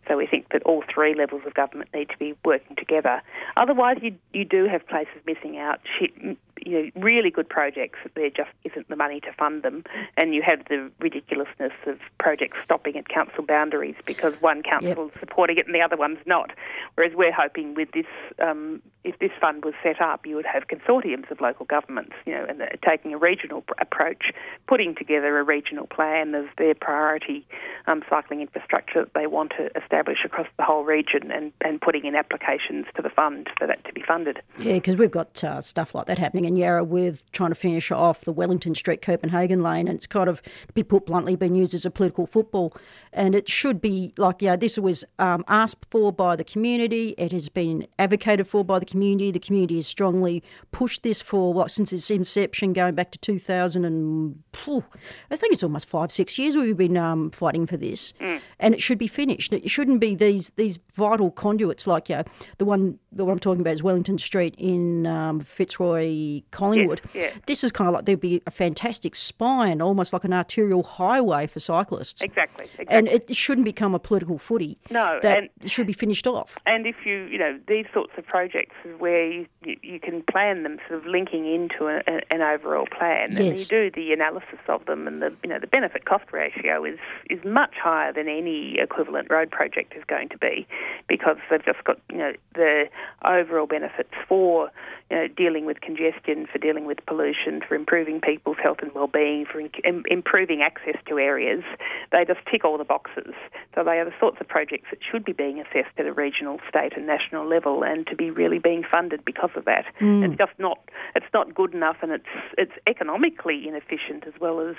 So 0.07 0.17
we 0.17 0.25
think 0.25 0.49
that 0.51 0.63
all 0.63 0.83
three 0.91 1.13
levels 1.13 1.43
of 1.45 1.53
government 1.53 1.89
need 1.93 2.09
to 2.09 2.17
be 2.17 2.35
working 2.43 2.75
together. 2.75 3.21
Otherwise, 3.55 3.99
you 4.01 4.15
you 4.33 4.45
do 4.45 4.65
have 4.65 4.87
places 4.87 5.15
missing 5.25 5.57
out. 5.57 5.79
You 5.99 6.37
know, 6.65 6.91
really 6.95 7.31
good 7.31 7.49
projects 7.49 7.97
that 8.03 8.13
there 8.13 8.29
just 8.29 8.51
isn't 8.63 8.87
the 8.87 8.95
money 8.95 9.19
to 9.21 9.33
fund 9.33 9.63
them, 9.63 9.83
and 10.17 10.35
you 10.35 10.43
have 10.43 10.63
the 10.69 10.91
ridiculousness 10.99 11.73
of 11.87 11.99
projects 12.19 12.57
stopping 12.63 12.97
at 12.97 13.09
council 13.09 13.43
boundaries 13.43 13.95
because 14.05 14.33
one 14.41 14.61
council 14.61 15.09
is 15.13 15.19
supporting 15.19 15.57
it 15.57 15.65
and 15.65 15.73
the 15.73 15.81
other 15.81 15.97
one's 15.97 16.19
not. 16.27 16.51
Whereas 16.95 17.13
we're 17.15 17.31
hoping 17.31 17.73
with 17.73 17.91
this, 17.93 18.05
um, 18.39 18.79
if 19.03 19.17
this 19.17 19.31
fund 19.39 19.65
was 19.65 19.73
set 19.81 20.01
up, 20.01 20.27
you 20.27 20.35
would 20.35 20.45
have 20.45 20.67
consortiums 20.67 21.31
of 21.31 21.41
local 21.41 21.65
governments, 21.65 22.13
you 22.25 22.33
know, 22.33 22.45
and 22.47 22.61
taking 22.87 23.13
a 23.13 23.17
regional 23.17 23.61
pr- 23.61 23.73
approach, 23.79 24.31
putting 24.67 24.93
together 24.93 25.39
a 25.39 25.43
regional 25.43 25.87
plan 25.87 26.35
of 26.35 26.45
their 26.59 26.75
priority 26.75 27.47
um, 27.87 28.03
cycling 28.07 28.41
infrastructure 28.41 29.05
that 29.05 29.13
they 29.15 29.25
want 29.25 29.51
to 29.57 29.65
establish 29.75 29.90
across 29.91 30.47
the 30.57 30.63
whole 30.63 30.83
region, 30.83 31.31
and, 31.31 31.51
and 31.61 31.81
putting 31.81 32.05
in 32.05 32.15
applications 32.15 32.85
to 32.95 33.01
the 33.01 33.09
fund 33.09 33.49
for 33.57 33.67
that 33.67 33.83
to 33.85 33.93
be 33.93 34.01
funded. 34.01 34.41
Yeah, 34.57 34.73
because 34.73 34.97
we've 34.97 35.11
got 35.11 35.43
uh, 35.43 35.61
stuff 35.61 35.93
like 35.93 36.05
that 36.07 36.17
happening 36.17 36.45
in 36.45 36.55
Yarra 36.55 36.83
with 36.83 37.29
trying 37.31 37.49
to 37.51 37.55
finish 37.55 37.91
off 37.91 38.21
the 38.21 38.31
Wellington 38.31 38.75
Street 38.75 39.01
Copenhagen 39.01 39.61
lane, 39.61 39.87
and 39.87 39.97
it's 39.97 40.07
kind 40.07 40.29
of, 40.29 40.41
to 40.41 40.73
be 40.73 40.83
put 40.83 41.05
bluntly, 41.05 41.35
been 41.35 41.55
used 41.55 41.73
as 41.73 41.85
a 41.85 41.91
political 41.91 42.25
football. 42.25 42.73
And 43.13 43.35
it 43.35 43.49
should 43.49 43.81
be 43.81 44.13
like, 44.17 44.41
yeah, 44.41 44.55
this 44.55 44.77
was 44.77 45.03
um, 45.19 45.43
asked 45.47 45.85
for 45.91 46.11
by 46.11 46.35
the 46.35 46.43
community. 46.43 47.13
It 47.17 47.31
has 47.31 47.49
been 47.49 47.87
advocated 47.99 48.47
for 48.47 48.63
by 48.63 48.79
the 48.79 48.85
community. 48.85 49.31
The 49.31 49.39
community 49.39 49.75
has 49.75 49.87
strongly 49.87 50.43
pushed 50.71 51.03
this 51.03 51.21
for 51.21 51.53
what 51.53 51.71
since 51.71 51.91
its 51.91 52.09
inception, 52.09 52.73
going 52.73 52.95
back 52.95 53.11
to 53.11 53.19
2000 53.19 53.85
and 53.85 54.41
phew, 54.53 54.83
I 55.29 55.35
think 55.35 55.53
it's 55.53 55.63
almost 55.63 55.87
five, 55.87 56.11
six 56.11 56.37
years 56.37 56.55
we've 56.55 56.77
been 56.77 56.97
um, 56.97 57.31
fighting 57.31 57.65
for 57.65 57.77
this, 57.77 58.13
and 58.59 58.73
it 58.73 58.81
should 58.81 58.97
be 58.97 59.07
finished. 59.07 59.53
It 59.53 59.69
shouldn't 59.81 59.99
be 59.99 60.13
these 60.13 60.51
these 60.51 60.77
vital 60.93 61.31
conduits 61.31 61.87
like 61.87 62.07
yeah, 62.07 62.21
the 62.59 62.65
one 62.65 62.99
what 63.11 63.29
I'm 63.29 63.39
talking 63.39 63.61
about 63.61 63.73
is 63.73 63.83
Wellington 63.83 64.17
Street 64.17 64.55
in 64.57 65.05
um, 65.05 65.41
Fitzroy, 65.41 66.41
Collingwood. 66.51 67.01
yeah. 67.13 67.31
This 67.45 67.63
is 67.63 67.71
kind 67.71 67.87
of 67.89 67.93
like 67.93 68.05
there'd 68.05 68.21
be 68.21 68.41
a 68.47 68.51
fantastic 68.51 69.15
spine, 69.15 69.81
almost 69.81 70.13
like 70.13 70.23
an 70.23 70.33
arterial 70.33 70.83
highway 70.83 71.47
for 71.47 71.59
cyclists. 71.59 72.21
Exactly. 72.21 72.65
exactly. 72.65 72.87
And 72.89 73.07
it 73.07 73.35
shouldn't 73.35 73.65
become 73.65 73.93
a 73.93 73.99
political 73.99 74.37
footy. 74.37 74.77
No, 74.89 75.19
that 75.21 75.49
and- 75.59 75.71
should 75.71 75.87
be 75.87 75.93
finished 75.93 76.25
off. 76.25 76.57
And 76.65 76.87
if 76.87 77.05
you, 77.05 77.23
you 77.25 77.37
know, 77.37 77.59
these 77.67 77.85
sorts 77.93 78.13
of 78.17 78.25
projects 78.25 78.75
is 78.85 78.97
where 78.99 79.29
you, 79.29 79.45
you, 79.63 79.99
can 79.99 80.23
plan 80.23 80.63
them 80.63 80.79
sort 80.87 81.01
of 81.01 81.05
linking 81.05 81.45
into 81.51 81.87
a, 81.87 82.01
a, 82.07 82.33
an 82.33 82.41
overall 82.41 82.87
plan, 82.87 83.35
and 83.35 83.59
you 83.59 83.65
do 83.65 83.91
the 83.91 84.13
analysis 84.13 84.59
of 84.67 84.85
them, 84.85 85.07
and 85.07 85.21
the 85.21 85.33
you 85.43 85.49
know 85.49 85.59
the 85.59 85.67
benefit 85.67 86.05
cost 86.05 86.25
ratio 86.31 86.83
is 86.85 86.97
is 87.29 87.43
much 87.43 87.75
higher 87.75 88.11
than 88.11 88.27
any 88.27 88.79
equivalent 88.79 89.29
road 89.29 89.51
project 89.51 89.93
is 89.95 90.03
going 90.05 90.29
to 90.29 90.37
be, 90.37 90.65
because 91.07 91.37
they've 91.49 91.63
just 91.63 91.83
got 91.83 91.99
you 92.09 92.17
know 92.17 92.33
the 92.55 92.87
overall 93.27 93.67
benefits 93.67 94.11
for 94.27 94.71
you 95.09 95.17
know 95.17 95.27
dealing 95.27 95.65
with 95.65 95.81
congestion, 95.81 96.47
for 96.51 96.57
dealing 96.57 96.85
with 96.85 97.05
pollution, 97.05 97.61
for 97.67 97.75
improving 97.75 98.21
people's 98.21 98.57
health 98.61 98.79
and 98.81 98.93
well-being, 98.93 99.45
for 99.45 99.59
in, 99.59 100.03
improving 100.07 100.61
access 100.61 100.95
to 101.07 101.19
areas. 101.19 101.63
They 102.11 102.25
just 102.25 102.39
tick 102.49 102.65
all 102.65 102.77
the 102.77 102.83
boxes. 102.83 103.33
So 103.75 103.83
they 103.83 103.99
are 103.99 104.05
the 104.05 104.13
sorts 104.19 104.37
of 104.41 104.47
projects 104.47 104.87
that 104.91 104.99
should 105.09 105.23
be 105.23 105.33
being 105.33 105.59
assessed 105.59 105.97
at 105.97 106.05
a 106.05 106.13
regional, 106.13 106.59
state, 106.67 106.93
and 106.95 107.05
national 107.05 107.47
level, 107.47 107.83
and 107.83 108.05
to 108.07 108.15
be 108.15 108.31
really 108.31 108.59
being 108.59 108.83
funded 108.89 109.23
because 109.25 109.51
of 109.55 109.65
that. 109.65 109.85
Hmm. 109.99 110.23
It's 110.23 110.37
just 110.37 110.57
not 110.57 110.79
it's 111.15 111.31
not 111.33 111.53
good 111.53 111.73
enough, 111.73 111.97
and 112.01 112.11
it's 112.11 112.25
it's 112.57 112.73
economically 112.87 113.67
inefficient 113.67 114.25
as 114.27 114.33
well 114.39 114.59
as 114.59 114.75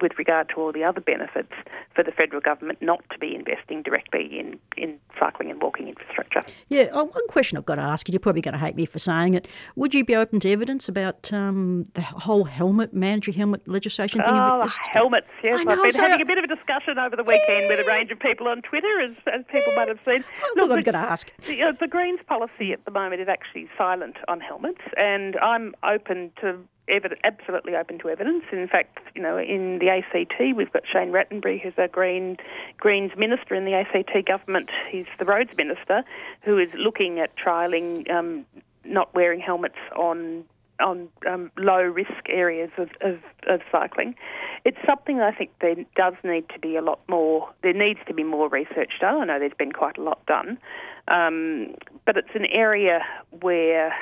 with 0.00 0.12
regard 0.18 0.48
to 0.50 0.56
all 0.56 0.72
the 0.72 0.84
other 0.84 1.00
benefits 1.00 1.52
for 1.94 2.02
the 2.02 2.12
federal 2.12 2.40
government 2.40 2.80
not 2.82 3.02
to 3.10 3.18
be 3.18 3.34
investing 3.34 3.82
directly 3.82 4.38
in 4.38 4.58
in 4.76 4.98
cycling 5.18 5.50
and 5.50 5.62
walking 5.62 5.88
infrastructure. 5.88 6.42
Yeah, 6.68 6.88
oh, 6.92 7.04
one 7.04 7.26
question 7.28 7.56
I've 7.58 7.64
got 7.64 7.76
to 7.76 7.82
ask 7.82 8.08
you. 8.08 8.12
You're 8.12 8.20
probably 8.20 8.42
going 8.42 8.54
to 8.54 8.58
hate 8.58 8.74
me 8.76 8.86
for 8.86 8.98
saying 8.98 9.34
it. 9.34 9.48
Would 9.76 9.94
you 9.94 10.04
be 10.04 10.16
open 10.16 10.40
to 10.40 10.50
evidence 10.50 10.88
about 10.88 11.32
um, 11.32 11.84
the 11.94 12.02
whole 12.02 12.44
helmet, 12.44 12.92
mandatory 12.92 13.36
helmet 13.36 13.66
legislation 13.68 14.20
thing? 14.22 14.32
Oh, 14.34 14.68
helmets, 14.90 15.28
yes. 15.42 15.54
I 15.56 15.60
I've 15.60 15.66
know, 15.66 15.82
been 15.82 15.92
so- 15.92 16.02
having 16.02 16.20
a 16.22 16.24
bit 16.26 16.38
of 16.38 16.44
a 16.44 16.48
discussion 16.48 16.98
over 16.98 17.16
the 17.16 17.22
weekend 17.22 17.68
with 17.68 17.84
a 17.84 17.88
range 17.88 18.10
of 18.10 18.18
people 18.18 18.48
on 18.48 18.62
Twitter, 18.62 19.00
as, 19.00 19.12
as 19.32 19.44
people 19.50 19.72
might 19.76 19.88
have 19.88 20.00
seen. 20.04 20.24
I 20.42 20.52
Look, 20.56 20.70
I'm 20.70 20.80
going 20.80 20.84
to 20.84 20.96
ask. 20.96 21.32
The, 21.46 21.76
the 21.78 21.88
Greens 21.88 22.20
policy 22.26 22.72
at 22.72 22.84
the 22.84 22.90
moment 22.90 23.20
is 23.20 23.28
actually 23.28 23.68
silent 23.78 24.16
on 24.28 24.40
helmets, 24.40 24.80
and 24.96 25.36
I'm 25.36 25.74
open 25.82 26.32
to 26.40 26.58
absolutely 27.24 27.76
open 27.76 27.98
to 28.00 28.08
evidence. 28.08 28.44
In 28.52 28.68
fact, 28.68 28.98
you 29.14 29.22
know, 29.22 29.38
in 29.38 29.78
the 29.78 29.88
ACT, 29.88 30.34
we've 30.56 30.72
got 30.72 30.82
Shane 30.90 31.12
Rattenbury, 31.12 31.60
who's 31.60 31.72
a 31.78 31.88
Green 31.88 32.36
Greens 32.78 33.12
minister 33.16 33.54
in 33.54 33.64
the 33.64 33.74
ACT 33.74 34.26
government. 34.26 34.70
He's 34.90 35.06
the 35.18 35.24
roads 35.24 35.56
minister, 35.56 36.04
who 36.42 36.58
is 36.58 36.72
looking 36.74 37.20
at 37.20 37.36
trialling 37.36 38.10
um, 38.10 38.46
not 38.84 39.14
wearing 39.14 39.40
helmets 39.40 39.78
on 39.96 40.44
on 40.80 41.08
um, 41.30 41.52
low 41.56 41.82
risk 41.82 42.28
areas 42.28 42.70
of, 42.78 42.90
of, 43.00 43.20
of 43.46 43.60
cycling. 43.70 44.14
It's 44.64 44.78
something 44.84 45.20
I 45.20 45.30
think 45.30 45.52
there 45.60 45.76
does 45.94 46.14
need 46.24 46.48
to 46.48 46.58
be 46.58 46.74
a 46.76 46.82
lot 46.82 47.00
more, 47.08 47.48
there 47.62 47.72
needs 47.72 48.00
to 48.08 48.14
be 48.14 48.24
more 48.24 48.48
research 48.48 48.90
done. 49.00 49.20
I 49.20 49.24
know 49.24 49.38
there's 49.38 49.52
been 49.56 49.70
quite 49.70 49.98
a 49.98 50.02
lot 50.02 50.24
done, 50.26 50.58
um, 51.06 51.76
but 52.04 52.16
it's 52.16 52.34
an 52.34 52.46
area 52.46 53.02
where 53.40 53.94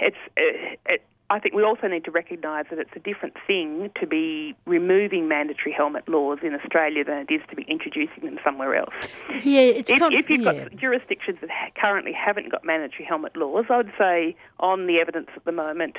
it's, 0.00 0.16
it, 0.36 1.02
I 1.32 1.38
think 1.38 1.54
we 1.54 1.62
also 1.62 1.88
need 1.88 2.04
to 2.04 2.10
recognise 2.10 2.66
that 2.68 2.78
it's 2.78 2.90
a 2.94 2.98
different 2.98 3.34
thing 3.46 3.90
to 3.98 4.06
be 4.06 4.54
removing 4.66 5.28
mandatory 5.28 5.72
helmet 5.72 6.06
laws 6.06 6.40
in 6.42 6.54
Australia 6.54 7.04
than 7.04 7.26
it 7.26 7.32
is 7.32 7.40
to 7.48 7.56
be 7.56 7.62
introducing 7.62 8.26
them 8.26 8.38
somewhere 8.44 8.74
else. 8.74 8.92
Yeah, 9.42 9.62
it's 9.62 9.90
If, 9.90 9.98
kind 9.98 10.12
if 10.12 10.28
you've 10.28 10.42
yeah. 10.42 10.64
got 10.64 10.76
jurisdictions 10.76 11.38
that 11.40 11.48
ha- 11.48 11.70
currently 11.74 12.12
haven't 12.12 12.50
got 12.50 12.66
mandatory 12.66 13.06
helmet 13.06 13.34
laws, 13.34 13.64
I 13.70 13.78
would 13.78 13.92
say 13.96 14.36
on 14.60 14.86
the 14.86 14.98
evidence 14.98 15.28
at 15.34 15.46
the 15.46 15.52
moment, 15.52 15.96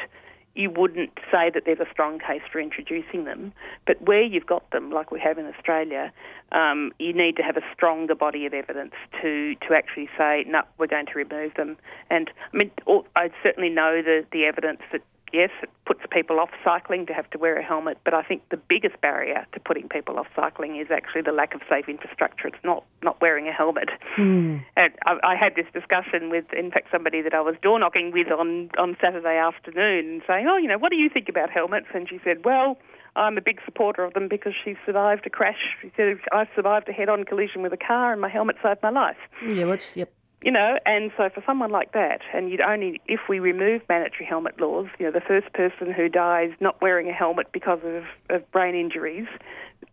you 0.54 0.70
wouldn't 0.70 1.18
say 1.32 1.50
that 1.50 1.64
there's 1.66 1.80
a 1.80 1.88
strong 1.92 2.20
case 2.20 2.44
for 2.52 2.60
introducing 2.60 3.26
them. 3.26 3.54
But 3.88 4.00
where 4.04 4.22
you've 4.22 4.46
got 4.46 4.70
them, 4.70 4.92
like 4.92 5.10
we 5.10 5.20
have 5.20 5.40
in 5.40 5.48
Australia, 5.48 6.14
um, 6.52 6.92
you 7.00 7.12
need 7.12 7.38
to 7.38 7.42
have 7.42 7.58
a 7.58 7.64
stronger 7.74 8.14
body 8.14 8.46
of 8.46 8.54
evidence 8.54 8.94
to, 9.24 9.56
to 9.68 9.74
actually 9.74 10.10
say, 10.16 10.46
no, 10.48 10.62
we're 10.78 10.86
going 10.86 11.08
to 11.08 11.14
remove 11.16 11.56
them. 11.56 11.76
And 12.12 12.30
I 12.54 12.58
mean, 12.58 12.72
I 13.16 13.32
certainly 13.42 13.70
know 13.70 14.04
the, 14.04 14.26
the 14.32 14.46
evidence 14.46 14.82
that 14.92 15.02
yes, 15.34 15.50
it 15.62 15.70
puts 15.86 16.02
people 16.12 16.40
off 16.40 16.52
cycling 16.64 17.06
to 17.08 17.14
have 17.14 17.30
to 17.32 17.38
wear 17.38 17.58
a 17.58 17.64
helmet, 17.64 17.98
but 18.06 18.14
I 18.14 18.22
think 18.22 18.48
the 18.50 18.58
biggest 18.58 19.02
barrier 19.02 19.46
to 19.52 19.60
putting 19.60 19.90
people 19.90 20.18
off 20.20 20.28
cycling 20.36 20.78
is 20.78 20.88
actually 20.92 21.24
the 21.24 21.32
lack 21.32 21.56
of 21.56 21.62
safe 21.68 21.90
infrastructure. 21.90 22.48
It's 22.48 22.64
not, 22.64 22.86
not 23.02 23.20
wearing 23.20 23.48
a 23.48 23.52
helmet. 23.52 23.90
Hmm. 24.16 24.58
And 24.78 24.94
I, 25.06 25.18
I 25.24 25.36
had 25.36 25.56
this 25.56 25.66
discussion 25.74 26.30
with, 26.30 26.46
in 26.54 26.72
fact, 26.72 26.90
somebody 26.92 27.22
that 27.22 27.34
I 27.34 27.42
was 27.42 27.56
door 27.62 27.80
knocking 27.80 28.12
with 28.12 28.32
on, 28.32 28.70
on 28.78 28.96
Saturday 29.02 29.38
afternoon 29.38 30.06
and 30.06 30.22
saying, 30.28 30.48
oh, 30.48 30.58
you 30.58 30.68
know, 30.68 30.78
what 30.78 30.92
do 30.92 30.98
you 30.98 31.10
think 31.10 31.28
about 31.28 31.50
helmets? 31.50 31.88
And 31.94 32.08
she 32.08 32.20
said, 32.24 32.46
well, 32.46 32.78
I'm 33.16 33.38
a 33.38 33.42
big 33.42 33.60
supporter 33.66 34.04
of 34.04 34.14
them 34.14 34.28
because 34.28 34.54
she 34.64 34.76
survived 34.86 35.26
a 35.26 35.30
crash. 35.30 35.76
She 35.82 35.92
said, 35.98 36.18
I 36.32 36.48
survived 36.56 36.88
a 36.90 36.94
head 36.94 37.10
on 37.10 37.24
collision 37.26 37.62
with 37.64 37.74
a 37.74 37.78
car 37.78 38.12
and 38.12 38.22
my 38.22 38.30
helmet 38.30 38.58
saved 38.64 38.80
my 38.82 38.90
life 38.90 39.18
Yeah, 39.44 39.72
it's, 39.74 39.98
yep. 39.98 40.12
You 40.44 40.52
know, 40.52 40.78
and 40.86 41.12
so 41.16 41.30
for 41.30 41.42
someone 41.46 41.72
like 41.72 41.94
that, 41.94 42.22
and 42.34 42.50
you'd 42.52 42.62
only, 42.62 43.02
if 43.08 43.22
we 43.30 43.40
remove 43.40 43.82
mandatory 43.88 44.26
helmet 44.26 44.60
laws, 44.60 44.88
you 45.00 45.06
know, 45.06 45.12
the 45.12 45.22
first 45.22 45.52
person 45.54 45.92
who 45.92 46.10
dies 46.10 46.52
not 46.60 46.82
wearing 46.82 47.10
a 47.10 47.14
helmet 47.14 47.48
because 47.54 47.80
of, 47.84 48.04
of 48.30 48.52
brain 48.52 48.76
injuries, 48.76 49.28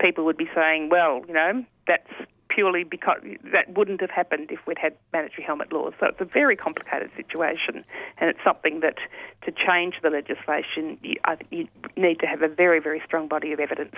people 0.01 0.25
would 0.25 0.37
be 0.37 0.49
saying, 0.55 0.89
well, 0.89 1.23
you 1.29 1.35
know, 1.35 1.65
that's 1.87 2.11
purely 2.55 2.85
because 2.85 3.21
that 3.53 3.77
wouldn't 3.77 4.01
have 4.01 4.11
happened 4.11 4.51
if 4.51 4.59
we'd 4.67 4.79
had 4.79 4.95
mandatory 5.13 5.43
helmet 5.43 5.73
laws. 5.73 5.95
So 6.01 6.07
it's 6.07 6.21
a 6.21 6.25
very 6.25 6.57
complicated 6.57 7.11
situation, 7.17 7.85
and 8.19 8.29
it's 8.29 8.41
something 8.45 8.81
that 8.81 8.97
to 9.43 9.53
change 9.53 9.95
the 10.03 10.11
legislation, 10.11 10.99
you, 11.03 11.17
I, 11.25 11.37
you 11.51 11.69
need 11.97 12.21
to 12.21 12.27
have 12.27 12.43
a 12.43 12.49
very, 12.49 12.81
very 12.81 13.01
strong 13.07 13.29
body 13.29 13.53
of 13.53 13.61
evidence. 13.61 13.95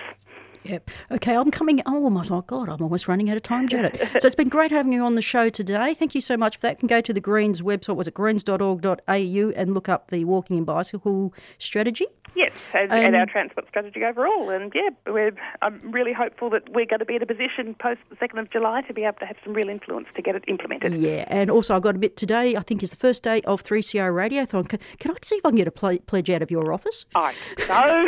Yep. 0.63 0.89
Okay, 1.11 1.35
I'm 1.35 1.51
coming. 1.51 1.81
Oh 1.85 2.09
my 2.09 2.25
oh 2.29 2.41
God, 2.41 2.69
I'm 2.69 2.81
almost 2.81 3.07
running 3.07 3.29
out 3.29 3.35
of 3.35 3.43
time, 3.43 3.67
Janet. 3.67 3.97
so 4.19 4.25
it's 4.25 4.35
been 4.35 4.49
great 4.49 4.71
having 4.71 4.93
you 4.93 5.03
on 5.03 5.15
the 5.15 5.21
show 5.21 5.49
today. 5.49 5.93
Thank 5.93 6.15
you 6.15 6.21
so 6.21 6.37
much 6.37 6.55
for 6.55 6.61
that. 6.61 6.71
You 6.71 6.77
can 6.77 6.87
go 6.87 7.01
to 7.01 7.11
the 7.11 7.19
Greens 7.19 7.61
website, 7.61 7.95
was 7.95 8.07
it 8.07 8.13
greens.org.au, 8.13 9.51
and 9.55 9.73
look 9.73 9.89
up 9.89 10.09
the 10.09 10.23
walking 10.23 10.57
and 10.57 10.65
bicycle 10.65 11.33
strategy. 11.57 12.05
Yes, 12.35 12.51
and, 12.73 12.91
Um, 12.91 12.97
and 12.97 13.15
our 13.15 13.25
transport 13.25 13.67
strategy 13.67 14.03
overall. 14.03 14.49
And 14.49 14.71
yeah, 14.73 14.89
we're, 15.07 15.31
I'm 15.61 15.79
really 15.91 16.13
hopeful 16.13 16.49
that 16.51 16.67
we're 16.69 16.85
going 16.85 16.99
to 16.99 17.05
be 17.05 17.15
in 17.15 17.21
a 17.21 17.25
position 17.25 17.75
post 17.75 17.99
the 18.09 18.15
2nd 18.15 18.39
of 18.39 18.49
July 18.49 18.81
to 18.81 18.93
be 18.93 19.03
able 19.03 19.19
to 19.19 19.25
have 19.25 19.37
some 19.43 19.53
real 19.53 19.69
influence 19.69 20.07
to 20.15 20.21
get 20.21 20.35
it 20.35 20.43
implemented. 20.47 20.93
Yeah, 20.93 21.25
and 21.27 21.49
also 21.49 21.75
I've 21.75 21.81
got 21.83 21.95
a 21.95 21.99
bit 21.99 22.17
today, 22.17 22.55
I 22.55 22.61
think 22.61 22.81
is 22.81 22.91
the 22.91 22.97
first 22.97 23.23
day 23.23 23.41
of 23.41 23.63
3CR 23.63 24.11
Radiothon. 24.11 24.67
Can, 24.67 24.79
can 24.99 25.11
I 25.11 25.15
see 25.21 25.35
if 25.35 25.45
I 25.45 25.49
can 25.49 25.57
get 25.57 25.67
a 25.67 25.71
ple- 25.71 25.99
pledge 26.07 26.29
out 26.29 26.41
of 26.41 26.49
your 26.49 26.73
office? 26.73 27.05
I 27.15 27.33
so 27.59 28.07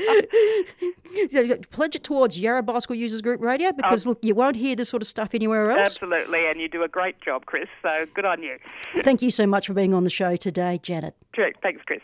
So, 1.30 1.56
Pledge 1.70 1.96
it 1.96 2.04
towards 2.04 2.40
Yarra 2.40 2.62
Bicycle 2.62 2.96
Users 2.96 3.20
Group 3.20 3.40
Radio 3.40 3.72
because, 3.72 4.06
look, 4.06 4.18
you 4.22 4.34
won't 4.34 4.56
hear 4.56 4.76
this 4.76 4.88
sort 4.88 5.02
of 5.02 5.08
stuff 5.08 5.34
anywhere 5.34 5.70
else. 5.70 5.80
absolutely, 5.80 6.46
and 6.46 6.60
you 6.60 6.68
do 6.68 6.82
a 6.82 6.88
great 6.88 7.20
job, 7.20 7.46
Chris. 7.46 7.68
So 7.82 8.06
good 8.14 8.24
on 8.24 8.42
you. 8.42 8.58
Thank 8.98 9.20
you 9.20 9.30
so 9.30 9.46
much 9.46 9.66
for 9.66 9.74
being 9.74 9.92
on 9.92 10.04
the 10.04 10.10
show 10.10 10.36
today, 10.36 10.78
Janet. 10.82 11.14
True. 11.34 11.52
Thanks, 11.62 11.82
Chris. 11.84 12.00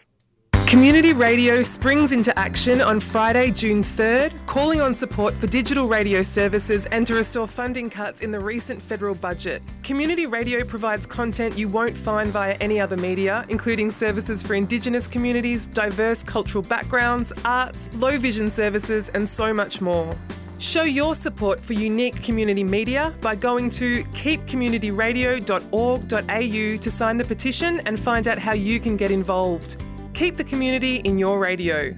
Community 0.76 1.14
Radio 1.14 1.62
springs 1.62 2.12
into 2.12 2.38
action 2.38 2.82
on 2.82 3.00
Friday, 3.00 3.50
June 3.50 3.82
3rd, 3.82 4.44
calling 4.44 4.82
on 4.82 4.94
support 4.94 5.32
for 5.32 5.46
digital 5.46 5.88
radio 5.88 6.22
services 6.22 6.84
and 6.92 7.06
to 7.06 7.14
restore 7.14 7.48
funding 7.48 7.88
cuts 7.88 8.20
in 8.20 8.30
the 8.30 8.38
recent 8.38 8.82
federal 8.82 9.14
budget. 9.14 9.62
Community 9.82 10.26
Radio 10.26 10.66
provides 10.66 11.06
content 11.06 11.56
you 11.56 11.66
won't 11.66 11.96
find 11.96 12.30
via 12.30 12.58
any 12.60 12.78
other 12.78 12.98
media, 12.98 13.46
including 13.48 13.90
services 13.90 14.42
for 14.42 14.52
Indigenous 14.52 15.08
communities, 15.08 15.66
diverse 15.66 16.22
cultural 16.22 16.60
backgrounds, 16.60 17.32
arts, 17.42 17.88
low 17.94 18.18
vision 18.18 18.50
services, 18.50 19.08
and 19.14 19.26
so 19.26 19.54
much 19.54 19.80
more. 19.80 20.14
Show 20.58 20.82
your 20.82 21.14
support 21.14 21.58
for 21.58 21.72
unique 21.72 22.22
community 22.22 22.64
media 22.64 23.14
by 23.22 23.34
going 23.34 23.70
to 23.70 24.04
keepcommunityradio.org.au 24.04 26.76
to 26.76 26.90
sign 26.90 27.16
the 27.16 27.24
petition 27.24 27.80
and 27.86 27.98
find 27.98 28.28
out 28.28 28.38
how 28.38 28.52
you 28.52 28.78
can 28.78 28.98
get 28.98 29.10
involved. 29.10 29.78
Keep 30.16 30.38
the 30.38 30.44
community 30.44 30.96
in 31.04 31.18
your 31.18 31.38
radio. 31.38 31.94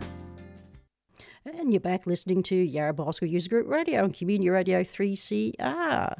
And 1.44 1.72
you're 1.72 1.78
back 1.78 2.04
listening 2.04 2.42
to 2.42 2.56
Yarra 2.56 2.92
User 3.22 3.48
Group 3.48 3.68
Radio 3.68 4.02
on 4.02 4.10
Community 4.10 4.50
Radio 4.50 4.82
3CR. 4.82 6.16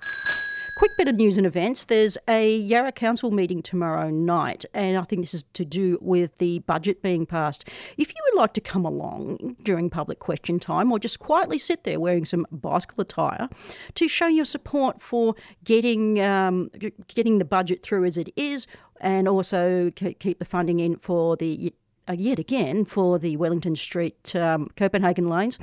Quick 0.79 0.93
bit 0.97 1.09
of 1.09 1.17
news 1.17 1.39
and 1.39 1.47
events. 1.47 1.87
There's 1.87 2.17
a 2.29 2.57
Yarra 2.57 2.93
Council 2.93 3.33
meeting 3.33 3.63
tomorrow 3.63 4.11
night, 4.11 4.65
and 4.73 4.97
I 4.97 5.03
think 5.03 5.23
this 5.23 5.35
is 5.35 5.43
to 5.55 5.65
do 5.65 5.99
with 6.01 6.39
the 6.39 6.61
budget 6.61 7.03
being 7.03 7.27
passed. 7.27 7.69
If 7.97 8.11
you 8.15 8.23
would 8.27 8.41
like 8.41 8.53
to 8.53 8.61
come 8.61 8.85
along 8.85 9.57
during 9.65 9.91
public 9.91 10.21
question 10.21 10.61
time 10.61 10.93
or 10.93 11.01
just 11.01 11.19
quietly 11.19 11.59
sit 11.59 11.83
there 11.83 11.99
wearing 11.99 12.25
some 12.25 12.47
bicycle 12.53 13.01
attire 13.01 13.49
to 13.95 14.07
show 14.07 14.29
your 14.29 14.45
support 14.45 15.03
for 15.03 15.35
getting, 15.65 16.21
um, 16.21 16.71
getting 17.09 17.39
the 17.39 17.45
budget 17.45 17.83
through 17.83 18.05
as 18.05 18.17
it 18.17 18.33
is 18.37 18.69
and 19.01 19.27
also 19.27 19.91
keep 19.91 20.39
the 20.39 20.45
funding 20.45 20.81
in 20.81 20.97
for 20.97 21.37
the 21.37 21.73
yet 22.17 22.39
again 22.39 22.85
for 22.85 23.19
the 23.19 23.37
Wellington 23.37 23.77
Street 23.77 24.35
um, 24.37 24.69
Copenhagen 24.77 25.29
lanes. 25.29 25.59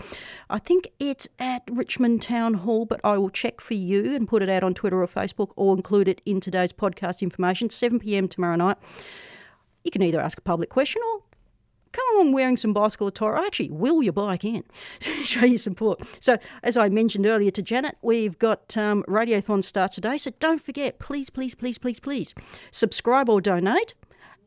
I 0.50 0.60
think 0.60 0.90
it's 1.00 1.28
at 1.40 1.64
Richmond 1.72 2.22
Town 2.22 2.56
Hall, 2.56 2.86
but 2.86 3.02
I 3.04 3.18
will 3.18 3.30
check 3.30 3.62
for 3.62 3.74
you 3.74 4.16
and 4.16 4.28
put 4.28 4.42
it 4.42 4.50
out 4.50 4.64
on 4.64 4.74
Twitter 4.74 5.02
or 5.02 5.08
Facebook 5.08 5.52
or 5.56 5.76
include 5.76 6.08
it 6.08 6.22
in 6.26 6.40
today's 6.40 6.74
podcast 6.74 7.22
information. 7.22 7.70
7 7.70 8.00
pm 8.00 8.28
tomorrow 8.28 8.56
night. 8.56 8.78
You 9.84 9.92
can 9.92 10.02
either 10.02 10.20
ask 10.20 10.38
a 10.38 10.42
public 10.42 10.70
question 10.70 11.02
or 11.14 11.22
come 11.96 12.16
along 12.16 12.34
wearing 12.34 12.58
some 12.58 12.74
bicycle 12.74 13.08
attire. 13.08 13.38
I 13.38 13.46
actually, 13.46 13.70
wheel 13.70 14.04
your 14.04 14.14
bike 14.14 14.44
in 14.44 14.64
to 15.00 15.12
show 15.24 15.46
you 15.46 15.58
support. 15.58 16.02
So, 16.20 16.38
as 16.62 16.78
I 16.78 16.90
mentioned 16.90 17.26
earlier 17.26 17.52
to 17.52 17.62
Janet, 17.62 17.98
we've 18.02 18.38
got 18.38 18.76
um, 18.78 19.04
Radiothon 19.08 19.64
starts 19.64 19.96
today. 19.96 20.18
So 20.18 20.32
don't 20.40 20.62
forget, 20.62 21.00
please, 21.00 21.30
please, 21.30 21.56
please, 21.56 21.78
please, 21.78 22.00
please 22.00 22.34
subscribe 22.72 23.30
or 23.30 23.42
donate. 23.42 23.94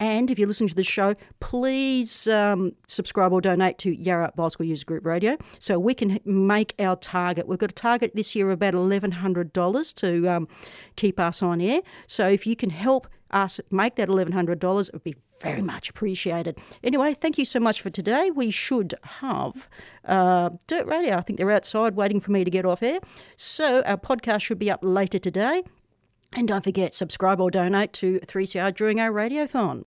And 0.00 0.30
if 0.30 0.38
you're 0.38 0.48
listening 0.48 0.68
to 0.68 0.74
the 0.74 0.82
show, 0.82 1.14
please 1.40 2.26
um, 2.28 2.72
subscribe 2.86 3.32
or 3.32 3.40
donate 3.40 3.78
to 3.78 3.90
Yarra 3.94 4.32
Bicycle 4.36 4.66
User 4.66 4.84
Group 4.84 5.04
Radio 5.04 5.36
so 5.58 5.78
we 5.78 5.94
can 5.94 6.20
make 6.24 6.74
our 6.78 6.96
target. 6.96 7.48
We've 7.48 7.58
got 7.58 7.70
a 7.70 7.74
target 7.74 8.14
this 8.14 8.34
year 8.36 8.48
of 8.48 8.54
about 8.54 8.74
$1,100 8.74 9.94
to 9.94 10.28
um, 10.28 10.48
keep 10.96 11.18
us 11.18 11.42
on 11.42 11.60
air. 11.60 11.80
So 12.06 12.28
if 12.28 12.46
you 12.46 12.56
can 12.56 12.70
help 12.70 13.08
us 13.30 13.60
make 13.70 13.96
that 13.96 14.08
$1,100, 14.08 14.88
it 14.88 14.92
would 14.92 15.04
be 15.04 15.16
very 15.40 15.60
much 15.60 15.88
appreciated. 15.88 16.58
Anyway, 16.82 17.14
thank 17.14 17.38
you 17.38 17.44
so 17.44 17.60
much 17.60 17.80
for 17.80 17.90
today. 17.90 18.30
We 18.30 18.50
should 18.50 18.94
have 19.02 19.68
uh, 20.04 20.50
Dirt 20.66 20.86
Radio. 20.86 21.16
I 21.16 21.20
think 21.20 21.38
they're 21.38 21.50
outside 21.50 21.94
waiting 21.94 22.20
for 22.20 22.32
me 22.32 22.44
to 22.44 22.50
get 22.50 22.64
off 22.64 22.82
air. 22.82 22.98
So 23.36 23.82
our 23.82 23.96
podcast 23.96 24.42
should 24.42 24.58
be 24.58 24.70
up 24.70 24.80
later 24.82 25.18
today. 25.18 25.62
And 26.32 26.46
don't 26.48 26.64
forget, 26.64 26.94
subscribe 26.94 27.40
or 27.40 27.50
donate 27.50 27.92
to 27.94 28.20
3CR 28.20 28.74
during 28.74 29.00
our 29.00 29.10
radiothon. 29.10 29.84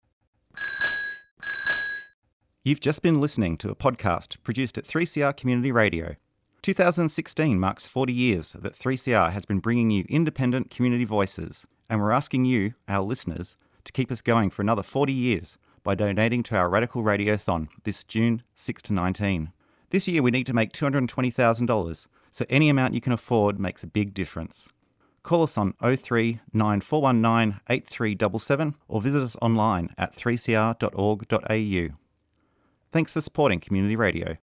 You've 2.64 2.80
just 2.80 3.02
been 3.02 3.22
listening 3.22 3.58
to 3.58 3.70
a 3.70 3.76
podcast 3.76 4.38
produced 4.44 4.78
at 4.78 4.86
3CR 4.86 5.36
Community 5.38 5.72
Radio. 5.72 6.16
2016 6.64 7.58
marks 7.58 7.88
40 7.88 8.12
years 8.12 8.52
that 8.54 8.74
3CR 8.74 9.32
has 9.32 9.46
been 9.46 9.60
bringing 9.60 9.90
you 9.90 10.04
independent 10.10 10.70
community 10.70 11.06
voices, 11.06 11.66
and 11.90 12.02
we're 12.02 12.12
asking 12.12 12.44
you, 12.44 12.74
our 12.90 13.02
listeners, 13.02 13.56
to 13.86 13.94
keep 13.94 14.12
us 14.12 14.22
going 14.22 14.50
for 14.50 14.62
another 14.62 14.84
40 14.84 15.14
years 15.14 15.58
by 15.84 15.96
donating 15.96 16.44
to 16.44 16.58
our 16.58 16.70
Radical 16.70 17.04
Radiothon 17.04 17.70
this 17.84 18.04
June 18.04 18.44
6 18.56 18.82
to 18.84 18.94
19. 18.94 19.54
This 19.92 20.10
year 20.10 20.22
we 20.22 20.32
need 20.32 20.46
to 20.48 20.54
make 20.54 20.74
$220,000, 20.74 22.08
so 22.32 22.46
any 22.50 22.68
amount 22.68 22.94
you 22.94 23.00
can 23.00 23.14
afford 23.14 23.62
makes 23.62 23.84
a 23.84 23.88
big 23.88 24.14
difference. 24.14 24.68
Call 25.28 25.44
us 25.44 25.58
on 25.58 25.74
03 25.82 26.40
9419 26.54 27.60
8377 27.70 28.76
or 28.88 29.02
visit 29.02 29.22
us 29.22 29.36
online 29.42 29.90
at 29.98 30.16
3cr.org.au. 30.16 31.96
Thanks 32.94 33.12
for 33.12 33.20
supporting 33.20 33.60
Community 33.60 33.98
Radio. 33.98 34.36